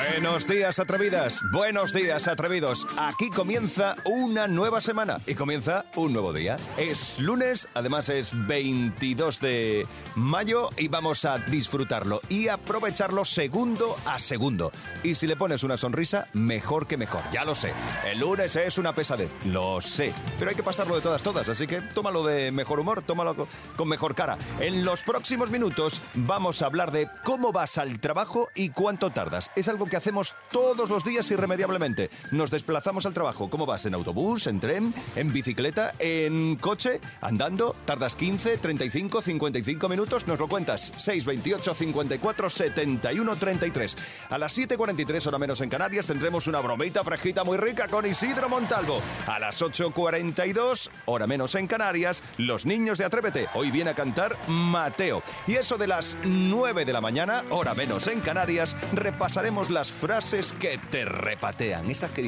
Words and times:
Buenos 0.00 0.46
días, 0.46 0.78
atrevidas. 0.78 1.40
Buenos 1.50 1.94
días, 1.94 2.28
atrevidos. 2.28 2.86
Aquí 2.98 3.30
comienza 3.30 3.96
una 4.04 4.46
nueva 4.46 4.82
semana 4.82 5.20
y 5.26 5.34
comienza 5.34 5.86
un 5.94 6.12
nuevo 6.12 6.34
día. 6.34 6.58
Es 6.76 7.18
lunes, 7.18 7.66
además 7.72 8.10
es 8.10 8.32
22 8.46 9.40
de 9.40 9.86
mayo 10.14 10.68
y 10.76 10.88
vamos 10.88 11.24
a 11.24 11.38
disfrutarlo 11.38 12.20
y 12.28 12.48
aprovecharlo 12.48 13.24
segundo 13.24 13.96
a 14.04 14.18
segundo. 14.20 14.70
Y 15.02 15.14
si 15.14 15.26
le 15.26 15.34
pones 15.34 15.62
una 15.62 15.78
sonrisa, 15.78 16.26
mejor 16.34 16.86
que 16.86 16.98
mejor. 16.98 17.22
Ya 17.32 17.46
lo 17.46 17.54
sé. 17.54 17.72
El 18.04 18.18
lunes 18.18 18.54
es 18.56 18.76
una 18.76 18.94
pesadez, 18.94 19.30
lo 19.46 19.80
sé. 19.80 20.12
Pero 20.38 20.50
hay 20.50 20.56
que 20.56 20.62
pasarlo 20.62 20.96
de 20.96 21.00
todas, 21.00 21.22
todas. 21.22 21.48
Así 21.48 21.66
que 21.66 21.80
tómalo 21.80 22.22
de 22.22 22.52
mejor 22.52 22.80
humor, 22.80 23.00
tómalo 23.00 23.34
co- 23.34 23.48
con 23.76 23.88
mejor 23.88 24.14
cara. 24.14 24.36
En 24.60 24.84
los 24.84 25.02
próximos 25.04 25.48
minutos 25.48 26.02
vamos 26.14 26.60
a 26.60 26.66
hablar 26.66 26.90
de 26.92 27.08
cómo 27.24 27.50
vas 27.50 27.78
al 27.78 27.98
trabajo 27.98 28.50
y 28.54 28.68
cuánto 28.70 29.08
tardas. 29.08 29.50
Es 29.56 29.68
algo 29.68 29.85
que 29.88 29.96
hacemos 29.96 30.34
todos 30.50 30.90
los 30.90 31.04
días 31.04 31.30
irremediablemente. 31.30 32.10
Nos 32.30 32.50
desplazamos 32.50 33.06
al 33.06 33.14
trabajo. 33.14 33.48
¿Cómo 33.50 33.66
vas? 33.66 33.86
¿En 33.86 33.94
autobús, 33.94 34.46
en 34.46 34.60
tren, 34.60 34.94
en 35.14 35.32
bicicleta, 35.32 35.92
en 35.98 36.56
coche, 36.56 37.00
andando? 37.20 37.74
¿Tardas 37.84 38.16
15, 38.16 38.58
35, 38.58 39.22
55 39.22 39.88
minutos? 39.88 40.26
Nos 40.26 40.38
lo 40.38 40.48
cuentas. 40.48 40.92
628 40.96 41.74
54 41.74 42.50
71 42.50 43.36
33. 43.36 43.96
A 44.30 44.38
las 44.38 44.56
7.43, 44.56 45.26
hora 45.26 45.38
menos 45.38 45.60
en 45.60 45.68
Canarias, 45.68 46.06
tendremos 46.06 46.46
una 46.46 46.60
bromita 46.60 47.04
fresquita 47.04 47.44
muy 47.44 47.56
rica 47.56 47.88
con 47.88 48.06
Isidro 48.06 48.48
Montalvo. 48.48 49.00
A 49.26 49.38
las 49.38 49.62
8.42, 49.62 50.90
hora 51.06 51.26
menos 51.26 51.54
en 51.54 51.66
Canarias, 51.66 52.22
los 52.38 52.66
niños 52.66 52.98
de 52.98 53.04
Atrévete. 53.04 53.48
Hoy 53.54 53.70
viene 53.70 53.90
a 53.90 53.94
cantar 53.94 54.36
Mateo. 54.48 55.22
Y 55.46 55.54
eso 55.54 55.78
de 55.78 55.86
las 55.86 56.16
9 56.24 56.84
de 56.84 56.92
la 56.92 57.00
mañana, 57.00 57.44
hora 57.50 57.74
menos 57.74 58.06
en 58.08 58.20
Canarias, 58.20 58.76
repasaremos 58.92 59.65
las 59.70 59.92
frases 59.92 60.52
que 60.52 60.78
te 60.90 61.04
repatean. 61.04 61.90
Esas 61.90 62.10
que 62.10 62.22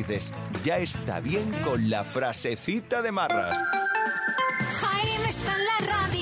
ya 0.64 0.78
está 0.78 1.20
bien 1.20 1.52
con 1.62 1.90
la 1.90 2.04
frasecita 2.04 3.02
de 3.02 3.12
marras. 3.12 3.62
Está 5.28 5.52
en 5.56 5.64
la 5.64 5.92
radio. 5.92 6.17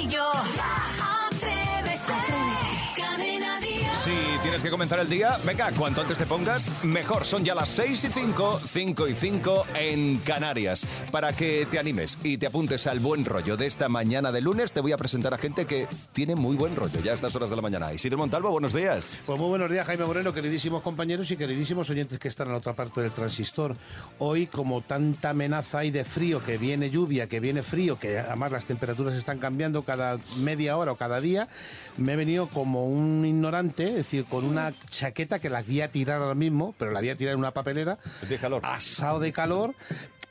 Tienes 4.57 4.71
que 4.71 4.71
comenzar 4.71 5.01
el 5.01 5.11
día, 5.11 5.37
venga, 5.45 5.71
cuanto 5.73 6.01
antes 6.01 6.17
te 6.17 6.25
pongas, 6.25 6.83
mejor. 6.83 7.27
Son 7.27 7.45
ya 7.45 7.55
las 7.55 7.69
6 7.69 8.05
y 8.05 8.07
5, 8.07 8.61
5 8.67 9.09
y 9.09 9.15
5 9.15 9.67
en 9.75 10.17
Canarias. 10.21 10.87
Para 11.13 11.35
que 11.35 11.67
te 11.71 11.79
animes 11.79 12.19
y 12.23 12.39
te 12.39 12.47
apuntes 12.47 12.87
al 12.87 13.01
buen 13.01 13.27
rollo 13.27 13.59
de 13.59 13.67
esta 13.67 13.91
mañana 13.91 14.33
de 14.33 14.41
lunes, 14.41 14.73
te 14.73 14.81
voy 14.81 14.93
a 14.93 14.97
presentar 14.97 15.35
a 15.35 15.39
gente 15.39 15.67
que 15.67 15.87
tiene 16.15 16.37
muy 16.37 16.57
buen 16.57 16.75
rollo 16.75 17.01
ya 17.01 17.11
a 17.11 17.15
estas 17.15 17.37
horas 17.37 17.51
de 17.51 17.57
la 17.57 17.61
mañana. 17.61 17.93
Isidro 17.93 18.17
Montalvo, 18.17 18.51
buenos 18.51 18.73
días. 18.73 19.19
Pues 19.27 19.39
muy 19.39 19.51
buenos 19.51 19.71
días, 19.71 19.87
Jaime 19.87 20.07
Moreno, 20.07 20.33
queridísimos 20.33 20.83
compañeros 20.83 21.31
y 21.31 21.37
queridísimos 21.37 21.91
oyentes 21.91 22.19
que 22.19 22.29
están 22.29 22.47
en 22.47 22.53
la 22.53 22.59
otra 22.59 22.73
parte 22.73 23.03
del 23.03 23.11
transistor. 23.11 23.77
Hoy, 24.21 24.47
como 24.47 24.81
tanta 24.81 25.31
amenaza 25.31 25.81
hay 25.81 25.91
de 25.91 26.07
frío, 26.07 26.43
que 26.43 26.57
viene 26.57 26.89
lluvia, 26.89 27.27
que 27.27 27.41
viene 27.41 27.63
frío, 27.63 27.99
que 27.99 28.21
además 28.21 28.53
las 28.53 28.65
temperaturas 28.65 29.17
están 29.17 29.39
cambiando 29.39 29.83
cada 29.83 30.19
media 30.39 30.79
hora 30.79 30.93
o 30.93 30.97
cada 30.97 31.21
día, 31.21 31.47
me 31.99 32.15
he 32.15 32.17
venido 32.17 32.47
como 32.47 32.87
un 32.87 33.27
ignorante, 33.27 33.89
es 33.89 33.97
decir, 33.97 34.25
con 34.25 34.46
una 34.47 34.73
chaqueta 34.91 35.39
que 35.39 35.51
la 35.51 35.63
voy 35.63 35.81
a 35.81 35.91
tirar 35.91 36.23
ahora 36.23 36.35
mismo, 36.35 36.75
pero 36.79 36.91
la 36.91 37.01
voy 37.01 37.11
a 37.11 37.17
tirar 37.17 37.35
en 37.35 37.41
una 37.41 37.53
papelera. 37.53 37.99
De 38.29 38.39
calor. 38.39 38.63
Asado 38.65 39.21
de 39.21 39.33
calor. 39.33 39.75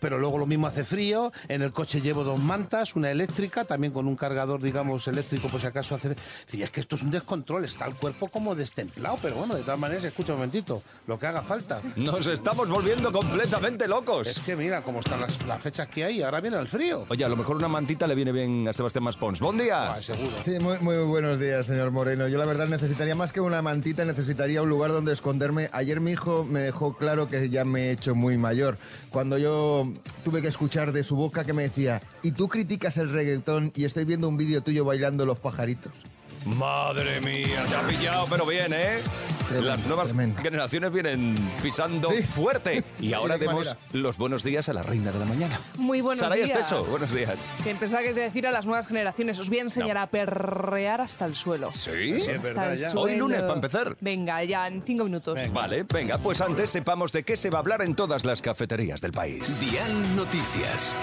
Pero 0.05 0.19
luego 0.19 0.37
lo 0.37 0.45
mismo 0.45 0.67
hace 0.67 0.83
frío. 0.83 1.31
En 1.47 1.63
el 1.63 1.71
coche 1.71 1.99
llevo 1.99 2.23
dos 2.23 2.37
mantas, 2.37 2.95
una 2.95 3.09
eléctrica, 3.09 3.65
también 3.65 3.91
con 3.91 4.07
un 4.07 4.15
cargador, 4.15 4.61
digamos, 4.61 5.07
eléctrico, 5.07 5.49
por 5.49 5.59
si 5.59 5.65
acaso 5.65 5.95
hace. 5.95 6.15
Sí, 6.45 6.61
es 6.61 6.69
que 6.69 6.81
esto 6.81 6.93
es 6.93 7.01
un 7.01 7.09
descontrol, 7.09 7.65
está 7.65 7.87
el 7.87 7.95
cuerpo 7.95 8.27
como 8.27 8.53
destemplado, 8.53 9.17
pero 9.19 9.37
bueno, 9.37 9.55
de 9.55 9.63
todas 9.63 9.79
maneras, 9.79 10.03
escucha 10.03 10.33
un 10.33 10.37
momentito, 10.37 10.83
lo 11.07 11.17
que 11.17 11.25
haga 11.25 11.41
falta. 11.41 11.81
Nos 11.95 12.27
estamos 12.27 12.69
volviendo 12.69 13.11
completamente 13.11 13.85
Es 13.85 13.89
locos. 13.89 14.39
que 14.45 14.55
mira 14.55 14.83
cómo 14.83 14.99
están 14.99 15.21
las, 15.21 15.43
las 15.47 15.59
fechas 15.59 15.89
que 15.89 16.03
hay, 16.05 16.21
ahora 16.21 16.39
viene 16.39 16.59
el 16.59 16.67
frío. 16.67 17.07
Oye, 17.09 17.25
a 17.25 17.29
lo 17.29 17.35
mejor 17.35 17.55
una 17.55 17.67
mantita 17.67 18.05
le 18.05 18.13
viene 18.13 18.31
bien 18.31 18.67
a 18.67 18.73
Sebastián 18.73 19.05
Maspons. 19.05 19.39
Buen 19.39 19.57
día. 19.57 19.93
Ah, 19.93 20.03
seguro. 20.03 20.39
Sí, 20.39 20.59
muy, 20.59 20.77
muy 20.81 20.97
buenos 20.97 21.39
días, 21.39 21.65
señor 21.65 21.89
Moreno. 21.89 22.27
Yo 22.27 22.37
la 22.37 22.45
verdad 22.45 22.67
necesitaría 22.67 23.15
más 23.15 23.33
que 23.33 23.41
una 23.41 23.63
mantita, 23.63 24.05
necesitaría 24.05 24.61
un 24.61 24.69
lugar 24.69 24.91
donde 24.91 25.13
esconderme. 25.13 25.67
Ayer 25.71 25.99
mi 25.99 26.11
hijo 26.11 26.43
me 26.43 26.59
dejó 26.59 26.95
claro 26.95 27.27
que 27.27 27.49
ya 27.49 27.65
me 27.65 27.85
he 27.87 27.91
hecho 27.93 28.13
muy 28.13 28.37
mayor. 28.37 28.77
Cuando 29.09 29.37
yo 29.39 29.87
tuve 30.23 30.41
que 30.41 30.47
escuchar 30.47 30.91
de 30.91 31.03
su 31.03 31.15
boca 31.15 31.43
que 31.43 31.53
me 31.53 31.63
decía, 31.63 32.01
¿y 32.21 32.31
tú 32.31 32.47
criticas 32.47 32.97
el 32.97 33.11
reggaetón 33.11 33.71
y 33.75 33.85
estoy 33.85 34.05
viendo 34.05 34.27
un 34.27 34.37
vídeo 34.37 34.61
tuyo 34.61 34.85
bailando 34.85 35.25
los 35.25 35.39
pajaritos? 35.39 35.93
Madre 36.45 37.19
mía, 37.21 37.65
te 37.67 37.75
ha 37.75 37.81
pillado, 37.87 38.27
pero 38.29 38.45
bien, 38.45 38.71
¿eh? 38.71 38.99
Tremendo, 39.47 39.67
Las 39.69 39.85
nuevas 39.85 40.07
tremendo. 40.09 40.41
generaciones 40.41 40.91
vienen 40.91 41.35
pisando 41.61 42.09
Sí. 42.11 42.21
fuerte. 42.23 42.83
Y 42.99 43.13
ahora 43.13 43.35
¿De 43.35 43.41
qué 43.41 43.45
demos 43.47 43.65
manera? 43.67 43.81
los 43.93 44.17
buenos 44.17 44.43
días 44.43 44.69
a 44.69 44.73
la 44.73 44.83
reina 44.83 45.11
de 45.11 45.19
la 45.19 45.25
mañana. 45.25 45.59
Muy 45.77 46.01
buenos 46.01 46.19
Saray 46.19 46.43
días. 46.43 46.51
Esteso, 46.51 46.83
buenos 46.85 47.11
días. 47.11 47.53
Que 47.63 47.73
pensaba 47.75 48.01
que 48.03 48.09
se 48.13 48.19
iba 48.19 48.25
a 48.25 48.29
decir 48.29 48.47
a 48.47 48.51
las 48.51 48.65
nuevas 48.65 48.87
generaciones. 48.87 49.37
Os 49.39 49.49
voy 49.49 49.59
a 49.59 49.61
enseñar 49.63 49.97
a 49.97 50.07
perrear 50.07 51.01
hasta 51.01 51.25
el 51.25 51.35
suelo. 51.35 51.71
¿Sí? 51.71 52.13
Hasta 52.21 52.37
verdad, 52.41 52.71
el 52.73 52.77
suelo. 52.79 53.01
Hoy 53.01 53.15
lunes, 53.17 53.41
para 53.41 53.53
empezar. 53.55 53.97
Venga, 54.01 54.43
ya 54.43 54.67
en 54.67 54.81
cinco 54.83 55.03
minutos. 55.03 55.37
Vale, 55.51 55.83
venga, 55.83 56.17
pues 56.19 56.41
antes 56.41 56.69
sepamos 56.69 57.11
de 57.11 57.23
qué 57.23 57.37
se 57.37 57.49
va 57.49 57.59
a 57.59 57.61
hablar 57.61 57.81
en 57.81 57.95
todas 57.95 58.23
las 58.25 58.41
cafeterías 58.41 59.01
del 59.01 59.11
país. 59.11 59.59
Dial 59.59 60.15
Noticias. 60.15 60.95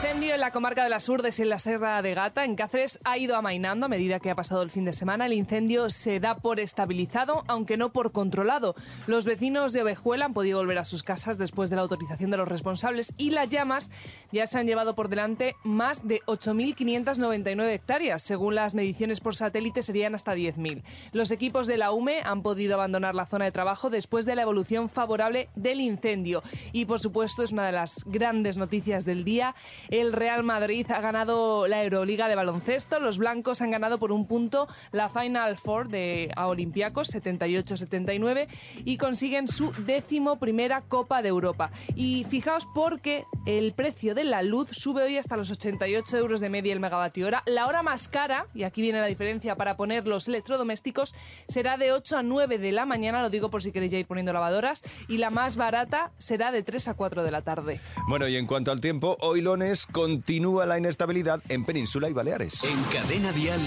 Incendio 0.00 0.34
en 0.34 0.40
la 0.40 0.52
comarca 0.52 0.84
de 0.84 0.90
las 0.90 1.08
Urdes 1.08 1.40
en 1.40 1.48
la 1.48 1.58
Serra 1.58 2.00
de 2.02 2.14
Gata, 2.14 2.44
en 2.44 2.54
Cáceres, 2.54 3.00
ha 3.02 3.18
ido 3.18 3.34
amainando 3.34 3.86
a 3.86 3.88
medida 3.88 4.20
que 4.20 4.30
ha 4.30 4.36
pasado 4.36 4.62
el 4.62 4.70
fin 4.70 4.84
de 4.84 4.92
semana. 4.92 5.26
El 5.26 5.32
incendio 5.32 5.90
se 5.90 6.20
da 6.20 6.36
por 6.36 6.60
estabilizado, 6.60 7.42
aunque 7.48 7.76
no 7.76 7.90
por 7.90 8.12
controlado. 8.12 8.76
Los 9.08 9.24
vecinos 9.24 9.72
de 9.72 9.82
Ovejuela 9.82 10.26
han 10.26 10.34
podido 10.34 10.60
volver 10.60 10.78
a 10.78 10.84
sus 10.84 11.02
casas 11.02 11.36
después 11.36 11.68
de 11.68 11.74
la 11.74 11.82
autorización 11.82 12.30
de 12.30 12.36
los 12.36 12.46
responsables 12.46 13.12
y 13.16 13.30
las 13.30 13.48
llamas 13.48 13.90
ya 14.30 14.46
se 14.46 14.60
han 14.60 14.68
llevado 14.68 14.94
por 14.94 15.08
delante 15.08 15.56
más 15.64 16.06
de 16.06 16.20
8.599 16.26 17.68
hectáreas. 17.68 18.22
Según 18.22 18.54
las 18.54 18.76
mediciones 18.76 19.18
por 19.18 19.34
satélite, 19.34 19.82
serían 19.82 20.14
hasta 20.14 20.36
10.000. 20.36 20.84
Los 21.10 21.32
equipos 21.32 21.66
de 21.66 21.76
la 21.76 21.90
UME 21.90 22.20
han 22.22 22.42
podido 22.42 22.74
abandonar 22.74 23.16
la 23.16 23.26
zona 23.26 23.46
de 23.46 23.52
trabajo 23.52 23.90
después 23.90 24.26
de 24.26 24.36
la 24.36 24.42
evolución 24.42 24.88
favorable 24.88 25.48
del 25.56 25.80
incendio. 25.80 26.44
Y, 26.70 26.84
por 26.84 27.00
supuesto, 27.00 27.42
es 27.42 27.50
una 27.50 27.66
de 27.66 27.72
las 27.72 28.04
grandes 28.06 28.58
noticias 28.58 29.04
del 29.04 29.24
día. 29.24 29.56
El 29.90 30.12
Real 30.12 30.42
Madrid 30.42 30.86
ha 30.90 31.00
ganado 31.00 31.66
la 31.66 31.82
Euroliga 31.82 32.28
de 32.28 32.34
baloncesto. 32.34 33.00
Los 33.00 33.18
blancos 33.18 33.62
han 33.62 33.70
ganado 33.70 33.98
por 33.98 34.12
un 34.12 34.26
punto 34.26 34.68
la 34.92 35.08
Final 35.08 35.56
Four 35.56 35.88
de 35.88 36.30
Olympiacos, 36.36 37.14
78-79, 37.14 38.48
y 38.84 38.96
consiguen 38.96 39.48
su 39.48 39.72
décimo 39.84 40.38
primera 40.38 40.82
Copa 40.82 41.22
de 41.22 41.28
Europa. 41.28 41.70
Y 41.94 42.24
fijaos 42.28 42.66
porque 42.74 43.24
el 43.46 43.72
precio 43.72 44.14
de 44.14 44.24
la 44.24 44.42
luz 44.42 44.68
sube 44.72 45.02
hoy 45.02 45.16
hasta 45.16 45.36
los 45.36 45.50
88 45.50 46.16
euros 46.18 46.40
de 46.40 46.50
media 46.50 46.72
el 46.72 46.80
megavatio 46.80 47.26
hora. 47.26 47.42
La 47.46 47.66
hora 47.66 47.82
más 47.82 48.08
cara, 48.08 48.46
y 48.54 48.64
aquí 48.64 48.82
viene 48.82 49.00
la 49.00 49.06
diferencia 49.06 49.56
para 49.56 49.76
poner 49.76 50.06
los 50.06 50.28
electrodomésticos, 50.28 51.14
será 51.48 51.78
de 51.78 51.92
8 51.92 52.18
a 52.18 52.22
9 52.22 52.58
de 52.58 52.72
la 52.72 52.86
mañana, 52.86 53.22
lo 53.22 53.30
digo 53.30 53.50
por 53.50 53.62
si 53.62 53.72
queréis 53.72 53.92
ya 53.92 53.98
ir 53.98 54.06
poniendo 54.06 54.32
lavadoras, 54.32 54.82
y 55.08 55.18
la 55.18 55.30
más 55.30 55.56
barata 55.56 56.12
será 56.18 56.52
de 56.52 56.62
3 56.62 56.88
a 56.88 56.94
4 56.94 57.22
de 57.22 57.30
la 57.30 57.42
tarde. 57.42 57.80
Bueno, 58.08 58.28
y 58.28 58.36
en 58.36 58.46
cuanto 58.46 58.70
al 58.72 58.80
tiempo, 58.80 59.16
hoy 59.20 59.40
lunes 59.40 59.77
continúa 59.86 60.66
la 60.66 60.78
inestabilidad 60.78 61.40
en 61.48 61.64
Península 61.64 62.08
y 62.08 62.12
Baleares. 62.12 62.64
En 62.64 62.82
Cadena 62.84 63.32
Dial, 63.32 63.60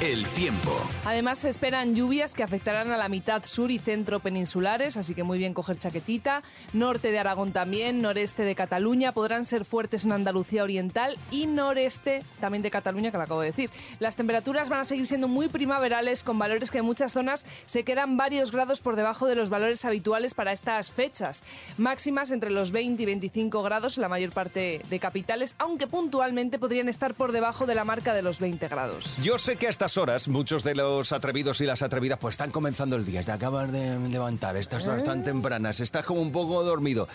el 0.00 0.26
tiempo. 0.28 0.72
Además, 1.04 1.38
se 1.38 1.48
esperan 1.48 1.94
lluvias 1.94 2.34
que 2.34 2.42
afectarán 2.42 2.90
a 2.90 2.96
la 2.96 3.08
mitad 3.08 3.44
sur 3.44 3.70
y 3.70 3.78
centro 3.78 4.20
peninsulares, 4.20 4.96
así 4.96 5.14
que 5.14 5.22
muy 5.22 5.38
bien 5.38 5.54
coger 5.54 5.78
chaquetita. 5.78 6.42
Norte 6.72 7.10
de 7.10 7.18
Aragón 7.18 7.52
también, 7.52 8.02
noreste 8.02 8.42
de 8.44 8.54
Cataluña, 8.54 9.12
podrán 9.12 9.44
ser 9.44 9.64
fuertes 9.64 10.04
en 10.04 10.12
Andalucía 10.12 10.62
Oriental 10.62 11.16
y 11.30 11.46
noreste 11.46 12.22
también 12.40 12.62
de 12.62 12.70
Cataluña, 12.70 13.10
que 13.10 13.16
lo 13.16 13.24
acabo 13.24 13.40
de 13.40 13.48
decir. 13.48 13.70
Las 13.98 14.16
temperaturas 14.16 14.68
van 14.68 14.80
a 14.80 14.84
seguir 14.84 15.06
siendo 15.06 15.28
muy 15.28 15.48
primaverales, 15.48 16.24
con 16.24 16.38
valores 16.38 16.70
que 16.70 16.78
en 16.78 16.84
muchas 16.84 17.12
zonas 17.12 17.46
se 17.64 17.84
quedan 17.84 18.16
varios 18.16 18.52
grados 18.52 18.80
por 18.80 18.96
debajo 18.96 19.26
de 19.26 19.36
los 19.36 19.50
valores 19.50 19.84
habituales 19.84 20.34
para 20.34 20.52
estas 20.52 20.90
fechas. 20.90 21.44
Máximas 21.78 22.30
entre 22.30 22.50
los 22.50 22.72
20 22.72 23.02
y 23.02 23.06
25 23.06 23.62
grados 23.62 23.96
en 23.98 24.02
la 24.02 24.08
mayor 24.08 24.30
parte 24.30 24.80
de 24.88 24.98
capitales, 25.00 25.55
aunque 25.58 25.86
puntualmente 25.86 26.58
podrían 26.58 26.88
estar 26.88 27.14
por 27.14 27.32
debajo 27.32 27.66
de 27.66 27.74
la 27.74 27.84
marca 27.84 28.14
de 28.14 28.22
los 28.22 28.40
20 28.40 28.68
grados. 28.68 29.16
Yo 29.22 29.38
sé 29.38 29.56
que 29.56 29.66
a 29.66 29.70
estas 29.70 29.96
horas 29.96 30.28
muchos 30.28 30.64
de 30.64 30.74
los 30.74 31.12
atrevidos 31.12 31.60
y 31.60 31.66
las 31.66 31.82
atrevidas 31.82 32.18
pues 32.18 32.34
están 32.34 32.50
comenzando 32.50 32.96
el 32.96 33.04
día. 33.04 33.22
Te 33.22 33.32
acabas 33.32 33.72
de 33.72 33.98
levantar, 34.08 34.56
estas 34.56 34.86
horas 34.86 35.04
tan 35.04 35.24
tempranas, 35.24 35.80
estás 35.80 36.04
como 36.04 36.20
un 36.20 36.32
poco 36.32 36.62
dormido. 36.64 37.08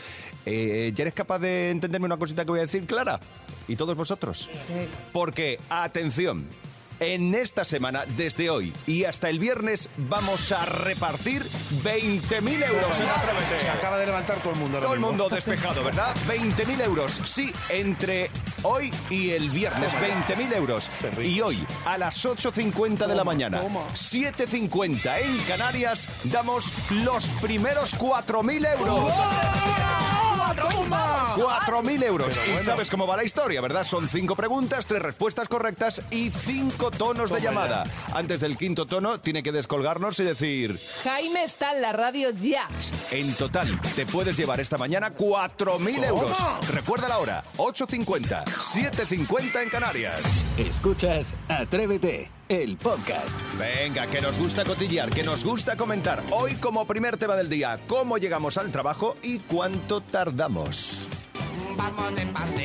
Eh, 0.46 0.92
¿Ya 0.96 1.04
eres 1.04 1.14
capaz 1.14 1.40
de 1.40 1.70
entenderme 1.70 2.06
una 2.06 2.18
cosita 2.18 2.44
que 2.44 2.52
voy 2.52 2.60
a 2.60 2.64
decir, 2.64 2.86
Clara? 2.86 3.20
¿Y 3.68 3.76
todos 3.76 3.96
vosotros? 3.96 4.50
Eh, 4.70 4.88
Porque, 5.14 5.60
atención, 5.70 6.48
en 7.02 7.34
esta 7.36 7.66
semana, 7.66 8.06
desde 8.16 8.50
hoy 8.50 8.72
y 8.88 9.04
hasta 9.04 9.30
el 9.30 9.40
viernes, 9.40 9.90
vamos 9.98 10.52
a 10.52 10.64
repartir 10.66 11.44
20.000 11.84 12.70
euros 12.70 13.00
en 13.00 13.08
Se 13.62 13.70
acaba 13.70 13.98
de 13.98 14.06
levantar 14.06 14.38
todo 14.38 14.54
el 14.54 14.60
mundo. 14.60 14.78
ahora 14.78 14.86
Todo 14.88 14.96
el 14.96 15.02
mundo 15.02 15.28
despejado, 15.28 15.84
¿verdad? 15.84 16.16
20.000 16.28 16.86
euros. 16.86 17.20
Sí, 17.26 17.52
entre 17.70 18.30
Hoy 18.64 18.92
y 19.10 19.32
el 19.32 19.50
viernes 19.50 19.92
20.000 19.94 20.56
euros. 20.56 20.90
Y 21.20 21.42
hoy 21.42 21.66
a 21.86 21.98
las 21.98 22.24
8.50 22.24 23.08
de 23.08 23.16
la 23.16 23.24
mañana, 23.24 23.62
7.50 23.64 25.20
en 25.20 25.38
Canarias, 25.48 26.08
damos 26.26 26.72
los 26.92 27.26
primeros 27.42 27.98
4.000 27.98 28.78
euros. 28.78 30.31
4.000 30.42 32.04
euros. 32.04 32.40
Y 32.54 32.58
sabes 32.60 32.90
cómo 32.90 33.08
va 33.08 33.18
la 33.18 33.24
historia, 33.24 33.62
¿verdad? 33.62 33.84
Son 33.84 34.08
cinco 34.08 34.36
preguntas, 34.36 34.86
tres 34.86 35.02
respuestas 35.02 35.48
correctas 35.48 36.04
y 36.12 36.30
cinco 36.30 36.92
tonos 36.92 37.32
de 37.32 37.42
llamada. 37.42 37.84
Antes 38.14 38.42
del 38.42 38.58
quinto 38.58 38.86
tono, 38.86 39.20
tiene 39.20 39.44
que 39.44 39.52
descolgarnos 39.52 40.20
y 40.20 40.24
decir... 40.24 40.80
Jaime 41.04 41.44
está 41.44 41.74
en 41.74 41.82
la 41.82 41.94
radio 41.94 42.32
ya. 42.32 42.68
En 43.12 43.34
total, 43.34 43.80
te 43.96 44.06
puedes 44.06 44.38
llevar 44.38 44.60
esta 44.60 44.78
mañana 44.78 45.14
4.000 45.16 46.06
euros. 46.06 46.38
Recuerda 46.70 47.08
la 47.08 47.20
hora, 47.20 47.44
8.50, 47.58 48.44
7.50 48.46 49.64
en 49.64 49.70
Canarias. 49.70 50.22
Escuchas 50.58 51.36
Atrévete, 51.48 52.32
el 52.52 52.76
podcast. 52.76 53.40
Venga, 53.58 54.08
que 54.08 54.20
nos 54.20 54.38
gusta 54.38 54.66
cotillear, 54.66 55.10
que 55.10 55.24
nos 55.24 55.46
gusta 55.46 55.78
comentar. 55.78 56.22
Hoy 56.32 56.56
como 56.56 56.86
primer 56.86 57.16
tema 57.16 57.36
del 57.36 57.50
día, 57.50 57.80
cómo 57.88 58.18
llegamos 58.18 58.58
al 58.58 58.72
trabajo 58.72 59.16
y 59.24 59.40
cuánto 59.40 60.02
tardamos. 60.02 61.08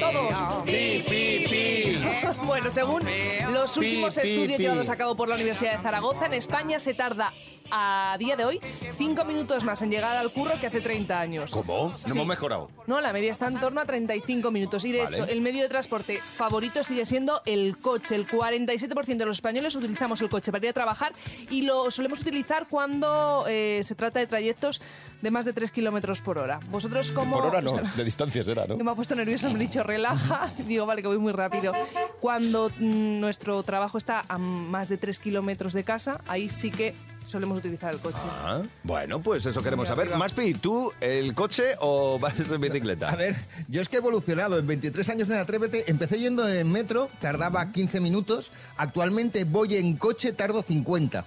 Todos. 0.00 0.64
Bueno, 2.46 2.70
según 2.70 3.02
los 3.50 3.76
últimos 3.76 4.14
Pi, 4.14 4.20
pi, 4.22 4.28
estudios 4.28 4.56
pi. 4.56 4.62
llevados 4.62 4.88
a 4.88 4.96
cabo 4.96 5.16
por 5.16 5.28
la 5.28 5.34
Universidad 5.34 5.72
de 5.76 5.82
Zaragoza, 5.82 6.26
en 6.26 6.34
España 6.34 6.78
se 6.78 6.94
tarda 6.94 7.32
a 7.70 8.14
día 8.20 8.36
de 8.36 8.44
hoy 8.44 8.60
cinco 8.96 9.24
minutos 9.24 9.64
más 9.64 9.82
en 9.82 9.90
llegar 9.90 10.16
al 10.16 10.32
curro 10.32 10.52
que 10.60 10.68
hace 10.68 10.80
30 10.80 11.20
años. 11.20 11.50
¿Cómo? 11.50 11.88
No 11.90 11.98
Sí. 11.98 12.04
hemos 12.12 12.26
mejorado. 12.26 12.70
No, 12.86 13.00
la 13.00 13.12
media 13.12 13.32
está 13.32 13.48
en 13.48 13.58
torno 13.58 13.80
a 13.80 13.84
35 13.86 14.50
minutos. 14.52 14.84
Y 14.84 14.92
de 14.92 15.02
Vale. 15.02 15.16
hecho, 15.16 15.26
el 15.26 15.40
medio 15.40 15.64
de 15.64 15.68
transporte 15.68 16.18
favorito 16.18 16.84
sigue 16.84 17.04
siendo 17.04 17.42
el 17.44 17.76
coche. 17.78 18.14
El 18.14 18.26
47% 18.28 19.24
de 19.24 19.26
los 19.26 19.38
españoles 19.38 19.74
utilizamos 19.74 20.20
el 20.20 20.28
coche 20.28 20.52
para 20.52 20.64
ir 20.64 20.70
a 20.70 20.74
trabajar 20.74 21.12
y 21.50 21.62
lo 21.62 21.90
solemos 21.90 22.20
utilizar 22.20 22.68
cuando 22.68 23.44
eh, 23.48 23.80
se 23.84 23.96
trata 23.96 24.20
de 24.20 24.28
trayectos 24.28 24.80
de 25.22 25.30
más 25.30 25.44
de 25.44 25.52
3 25.52 25.70
kilómetros 25.70 26.20
por 26.20 26.38
hora. 26.38 26.60
¿Vosotros 26.70 27.10
cómo...? 27.10 27.36
Por 27.36 27.46
hora 27.46 27.62
no, 27.62 27.72
o 27.72 27.80
sea, 27.80 27.92
de 27.96 28.04
distancia 28.04 28.42
será, 28.42 28.66
¿no? 28.66 28.76
que 28.76 28.84
me 28.84 28.90
ha 28.90 28.94
puesto 28.94 29.14
nervioso, 29.14 29.48
me 29.50 29.56
he 29.56 29.66
dicho 29.66 29.82
relaja. 29.82 30.50
Digo, 30.66 30.86
vale, 30.86 31.02
que 31.02 31.08
voy 31.08 31.18
muy 31.18 31.32
rápido. 31.32 31.72
Cuando 32.20 32.70
mm, 32.70 33.20
nuestro 33.20 33.62
trabajo 33.62 33.98
está 33.98 34.24
a 34.28 34.38
más 34.38 34.88
de 34.88 34.96
3 34.98 35.18
kilómetros 35.18 35.72
de 35.72 35.84
casa, 35.84 36.20
ahí 36.26 36.48
sí 36.48 36.70
que 36.70 36.94
solemos 37.26 37.58
utilizar 37.58 37.92
el 37.92 38.00
coche. 38.00 38.22
Ah, 38.24 38.62
bueno, 38.84 39.20
pues 39.20 39.44
eso 39.46 39.62
queremos 39.62 39.88
saber. 39.88 40.14
Maspi, 40.16 40.54
¿tú 40.54 40.92
el 41.00 41.34
coche 41.34 41.74
o 41.80 42.18
vas 42.20 42.38
en 42.38 42.60
bicicleta? 42.60 43.10
A 43.10 43.16
ver, 43.16 43.36
yo 43.68 43.82
es 43.82 43.88
que 43.88 43.96
he 43.96 43.98
evolucionado. 43.98 44.58
En 44.58 44.66
23 44.66 45.08
años 45.10 45.30
en 45.30 45.36
Atrévete 45.38 45.90
empecé 45.90 46.18
yendo 46.18 46.48
en 46.48 46.70
metro, 46.70 47.10
tardaba 47.20 47.72
15 47.72 48.00
minutos. 48.00 48.52
Actualmente 48.76 49.44
voy 49.44 49.76
en 49.76 49.96
coche, 49.96 50.32
tardo 50.32 50.62
50. 50.62 51.24